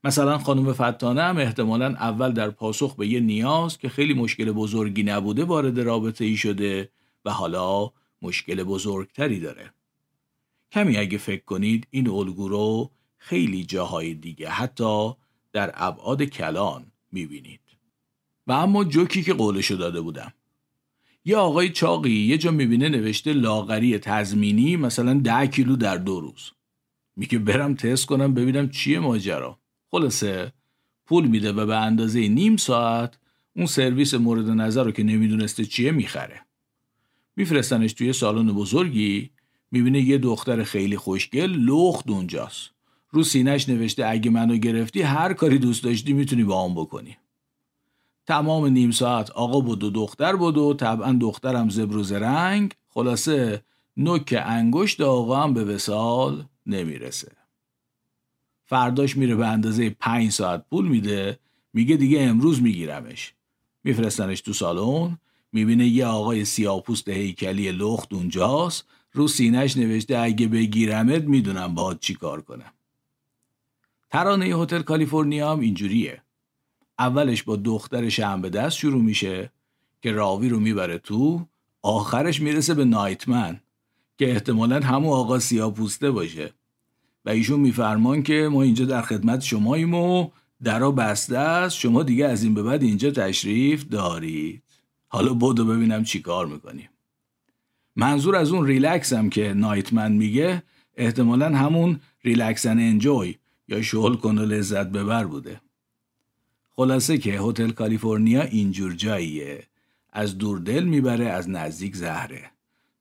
مثلا 0.05 0.39
خانم 0.39 0.73
فتانه 0.73 1.23
هم 1.23 1.37
احتمالا 1.37 1.87
اول 1.87 2.33
در 2.33 2.51
پاسخ 2.51 2.97
به 2.97 3.07
یه 3.07 3.21
نیاز 3.21 3.79
که 3.79 3.89
خیلی 3.89 4.15
مشکل 4.15 4.53
بزرگی 4.53 5.03
نبوده 5.03 5.45
وارد 5.45 5.81
رابطه 5.81 6.25
ای 6.25 6.37
شده 6.37 6.91
و 7.25 7.31
حالا 7.31 7.91
مشکل 8.23 8.63
بزرگتری 8.63 9.41
داره. 9.41 9.73
کمی 10.73 10.97
اگه 10.97 11.19
فکر 11.19 11.45
کنید 11.45 11.87
این 11.91 12.09
الگو 12.09 12.49
رو 12.49 12.91
خیلی 13.27 13.65
جاهای 13.65 14.15
دیگه 14.15 14.49
حتی 14.49 15.13
در 15.53 15.71
ابعاد 15.75 16.23
کلان 16.23 16.87
می‌بینید. 17.13 17.61
و 18.47 18.53
اما 18.53 18.85
جوکی 18.85 19.23
که 19.23 19.35
قولشو 19.35 19.75
داده 19.75 20.01
بودم. 20.01 20.33
یه 21.25 21.37
آقای 21.37 21.69
چاقی 21.69 22.11
یه 22.11 22.39
جا 22.39 22.51
می‌بینه 22.51 22.89
نوشته 22.89 23.33
لاغری 23.33 23.99
تضمینی 23.99 24.77
مثلا 24.77 25.21
ده 25.25 25.47
کیلو 25.47 25.77
در 25.77 25.97
دو 25.97 26.21
روز. 26.21 26.51
میگه 27.17 27.39
برم 27.39 27.75
تست 27.75 28.07
کنم 28.07 28.35
ببینم 28.35 28.71
چیه 28.71 28.99
ماجرا. 28.99 29.59
خلاصه 29.91 30.53
پول 31.07 31.27
میده 31.27 31.53
و 31.53 31.67
به 31.67 31.77
اندازه 31.77 32.29
نیم 32.29 32.57
ساعت 32.57 33.19
اون 33.57 33.67
سرویس 33.67 34.15
مورد 34.15 34.51
نظر 34.51 34.85
رو 34.85 34.93
که 34.93 35.03
نمی‌دونسته 35.03 35.65
چیه 35.65 35.91
می‌خره. 35.91 36.41
میفرستنش 37.37 37.93
توی 37.93 38.13
سالن 38.13 38.53
بزرگی 38.53 39.31
می‌بینه 39.71 40.01
یه 40.01 40.19
دختر 40.19 40.63
خیلی 40.63 40.97
خوشگل 40.97 41.51
لخت 41.51 42.11
اونجاست. 42.11 42.76
رو 43.11 43.25
سینش 43.25 43.69
نوشته 43.69 44.07
اگه 44.07 44.31
منو 44.31 44.57
گرفتی 44.57 45.03
هر 45.03 45.33
کاری 45.33 45.59
دوست 45.59 45.85
داشتی 45.85 46.13
می‌تونی 46.13 46.45
با 46.45 46.65
هم 46.65 46.75
بکنی. 46.75 47.17
تمام 48.27 48.67
نیم 48.67 48.91
ساعت 48.91 49.31
آقا 49.31 49.61
بود 49.61 49.85
و 49.85 49.91
دختر 49.91 50.37
بود 50.37 50.59
و 50.59 50.75
طبعا 50.75 51.13
دخترم 51.13 51.69
زبر 51.69 51.97
و 51.97 52.03
زرنگ. 52.03 52.73
خلاصه 52.89 53.63
نوک 53.97 54.43
انگشت 54.47 55.01
آقا 55.01 55.43
هم 55.43 55.55
به 55.55 55.65
وسال 55.65 56.45
نمی‌رسه. 56.67 57.33
فرداش 58.65 59.17
میره 59.17 59.35
به 59.35 59.47
اندازه 59.47 59.91
پنج 59.91 60.31
ساعت 60.31 60.65
پول 60.71 60.89
میده. 60.89 61.39
میگه 61.73 61.97
دیگه 61.97 62.21
امروز 62.21 62.63
میگیرمش. 62.63 63.33
میفرستنش 63.85 64.41
تو 64.41 64.53
سالن. 64.53 65.19
می‌بینه 65.53 65.87
یه 65.87 66.07
آقای 66.07 66.45
سیاپوست 66.45 67.09
هیکلی 67.09 67.73
لخت 67.73 68.13
اونجاست. 68.13 68.85
رو 69.13 69.29
سینش 69.29 69.77
نوشته 69.77 70.19
اگه 70.19 70.49
بگیرمت 70.49 71.23
می‌دونم 71.23 71.75
باید 71.75 72.01
چی 72.01 72.15
کار 72.15 72.43
کنم. 72.43 72.73
ترانه 74.17 74.47
هتل 74.47 74.83
کالیفرنیا 74.83 75.53
هم 75.53 75.61
اینجوریه. 75.61 76.23
اولش 76.99 77.43
با 77.43 77.57
دخترش 77.57 78.21
هم 78.21 78.43
به 78.43 78.51
دست 78.51 78.77
شروع 78.77 79.03
میشه 79.03 79.53
که 80.03 80.13
راوی 80.13 80.49
رو 80.49 80.61
می‌بره 80.61 80.99
تو 80.99 81.47
آخرش 81.83 82.41
می‌رسه 82.41 82.75
به 82.75 82.85
نایتمن 82.85 83.61
که 84.19 84.31
احتمالا 84.31 84.81
همون 84.81 85.13
آقا 85.13 85.39
سیاپوسته 85.39 86.11
باشه. 86.11 86.53
و 87.25 87.31
ایشون 87.31 87.61
میفرمان 87.61 88.23
که 88.23 88.49
ما 88.53 88.63
اینجا 88.63 88.85
در 88.85 89.03
خدمت 89.03 89.41
شماییم 89.41 89.95
و 89.95 90.31
درا 90.63 90.91
بسته 90.91 91.39
است. 91.39 91.77
شما 91.77 92.03
دیگه 92.03 92.27
از 92.27 92.43
این 92.43 92.55
به 92.55 92.63
بعد 92.63 92.83
اینجا 92.83 93.11
تشریف 93.11 93.85
دارید. 93.85 94.63
حالا 95.09 95.35
بدو 95.35 95.65
ببینم 95.65 96.05
چی 96.05 96.21
کار 96.21 96.47
می‌کنیم. 96.47 96.89
منظور 97.97 98.37
از 98.37 98.53
اون 98.53 98.67
ریلکس 98.67 99.13
هم 99.13 99.31
که 99.31 99.55
night 99.55 99.91
man 99.91 100.13
میگه 100.13 100.63
احتمالا 100.97 101.57
همون 101.57 102.01
relax 102.25 102.67
enjoy. 102.67 103.35
یا 103.69 103.83
شل 103.83 104.15
کن 104.15 104.39
و 104.39 104.45
لذت 104.45 104.87
ببر 104.87 105.25
بوده. 105.25 105.61
خلاصه 106.77 107.19
که 107.19 107.41
هتل 107.41 107.71
کالیفرنیا 107.71 108.43
اینجور 108.43 108.93
جاییه. 108.93 109.67
از 110.13 110.39
دور 110.39 110.59
دل 110.59 110.85
می‌بره 110.85 111.27
از 111.27 111.51
نزدیک 111.51 111.97
زهره. 111.97 112.51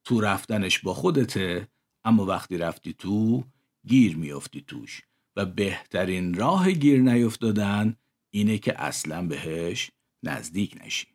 تو 0.04 0.21
رفتنش 0.21 0.80
با 0.80 0.93
خودته 0.93 1.67
اما 2.06 2.25
وقتی 2.25 2.58
رفتی 2.58 2.93
تو 2.93 3.43
گیر 3.88 4.17
میافتی 4.17 4.62
توش. 4.67 5.01
و 5.36 5.45
بهترین 5.45 6.34
راه 6.34 6.71
گیر 6.71 7.01
نیفتادن 7.01 7.95
اینه 8.32 8.58
که 8.58 8.82
اصلا 8.82 9.28
بهش 9.28 9.91
نزدیک 10.23 10.78
نشی. 10.86 11.14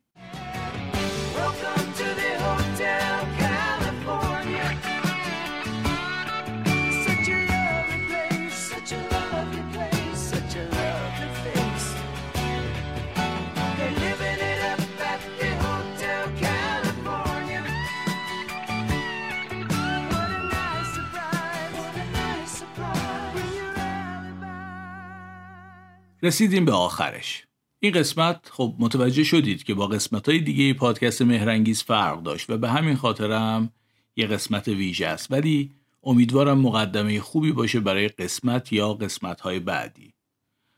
رسیدیم 26.22 26.64
به 26.64 26.72
آخرش. 26.72 27.46
این 27.80 27.92
قسمت 27.92 28.40
خب 28.50 28.74
متوجه 28.78 29.24
شدید 29.24 29.62
که 29.62 29.74
با 29.74 29.86
قسمت 29.86 30.28
های 30.28 30.38
دیگه 30.38 30.74
پادکست 30.74 31.22
مهرنگیز 31.22 31.82
فرق 31.82 32.22
داشت 32.22 32.50
و 32.50 32.58
به 32.58 32.70
همین 32.70 32.96
خاطرم 32.96 33.72
یه 34.16 34.26
قسمت 34.26 34.68
ویژه 34.68 35.06
است. 35.06 35.32
ولی 35.32 35.70
امیدوارم 36.04 36.58
مقدمه 36.58 37.20
خوبی 37.20 37.52
باشه 37.52 37.80
برای 37.80 38.08
قسمت 38.08 38.72
یا 38.72 38.94
قسمت 38.94 39.40
های 39.40 39.60
بعدی. 39.60 40.12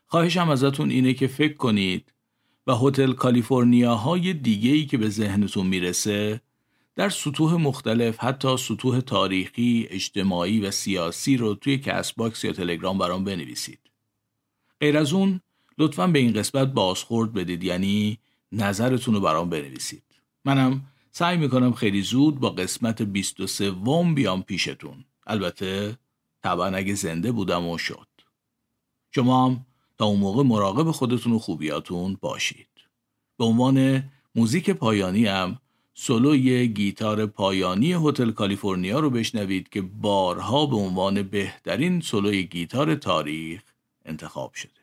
خواهشم 0.06 0.48
ازتون 0.48 0.90
اینه 0.90 1.14
که 1.14 1.26
فکر 1.26 1.54
کنید 1.54 2.12
و 2.66 2.74
هتل 2.74 3.12
کالیفرنیا 3.12 3.94
های 3.94 4.32
دیگه 4.32 4.70
ای 4.70 4.86
که 4.86 4.98
به 4.98 5.08
ذهنتون 5.08 5.66
می‌رسه 5.66 6.40
در 6.94 7.08
سطوح 7.08 7.54
مختلف 7.54 8.18
حتی 8.18 8.56
سطوح 8.56 9.00
تاریخی، 9.00 9.86
اجتماعی 9.90 10.60
و 10.60 10.70
سیاسی 10.70 11.36
رو 11.36 11.54
توی 11.54 11.78
Castbox 11.78 12.44
یا 12.44 12.52
تلگرام 12.52 12.98
برام 12.98 13.24
بنویسید. 13.24 13.91
غیر 14.82 14.98
از 14.98 15.12
اون 15.12 15.40
لطفا 15.78 16.06
به 16.06 16.18
این 16.18 16.32
قسمت 16.32 16.68
بازخورد 16.68 17.32
بدید 17.32 17.64
یعنی 17.64 18.18
نظرتون 18.52 19.14
رو 19.14 19.20
برام 19.20 19.50
بنویسید. 19.50 20.02
منم 20.44 20.84
سعی 21.10 21.36
می‌کنم 21.36 21.72
خیلی 21.72 22.02
زود 22.02 22.40
با 22.40 22.50
قسمت 22.50 23.02
23 23.02 23.70
وم 23.70 24.14
بیام 24.14 24.42
پیشتون. 24.42 25.04
البته 25.26 25.98
طبعا 26.42 26.66
اگه 26.66 26.94
زنده 26.94 27.32
بودم 27.32 27.66
و 27.66 27.78
شد. 27.78 28.08
شما 29.10 29.46
هم 29.46 29.66
تا 29.98 30.04
اون 30.04 30.20
موقع 30.20 30.42
مراقب 30.42 30.90
خودتون 30.90 31.32
و 31.32 31.38
خوبیاتون 31.38 32.18
باشید. 32.20 32.68
به 33.38 33.44
عنوان 33.44 34.04
موزیک 34.34 34.70
پایانی 34.70 35.26
هم 35.26 35.58
سولوی 35.94 36.68
گیتار 36.68 37.26
پایانی 37.26 37.92
هتل 37.92 38.30
کالیفرنیا 38.30 39.00
رو 39.00 39.10
بشنوید 39.10 39.68
که 39.68 39.82
بارها 39.82 40.66
به 40.66 40.76
عنوان 40.76 41.22
بهترین 41.22 42.00
سولوی 42.00 42.42
گیتار 42.44 42.94
تاریخ 42.94 43.71
انتخاب 44.06 44.54
شده. 44.54 44.81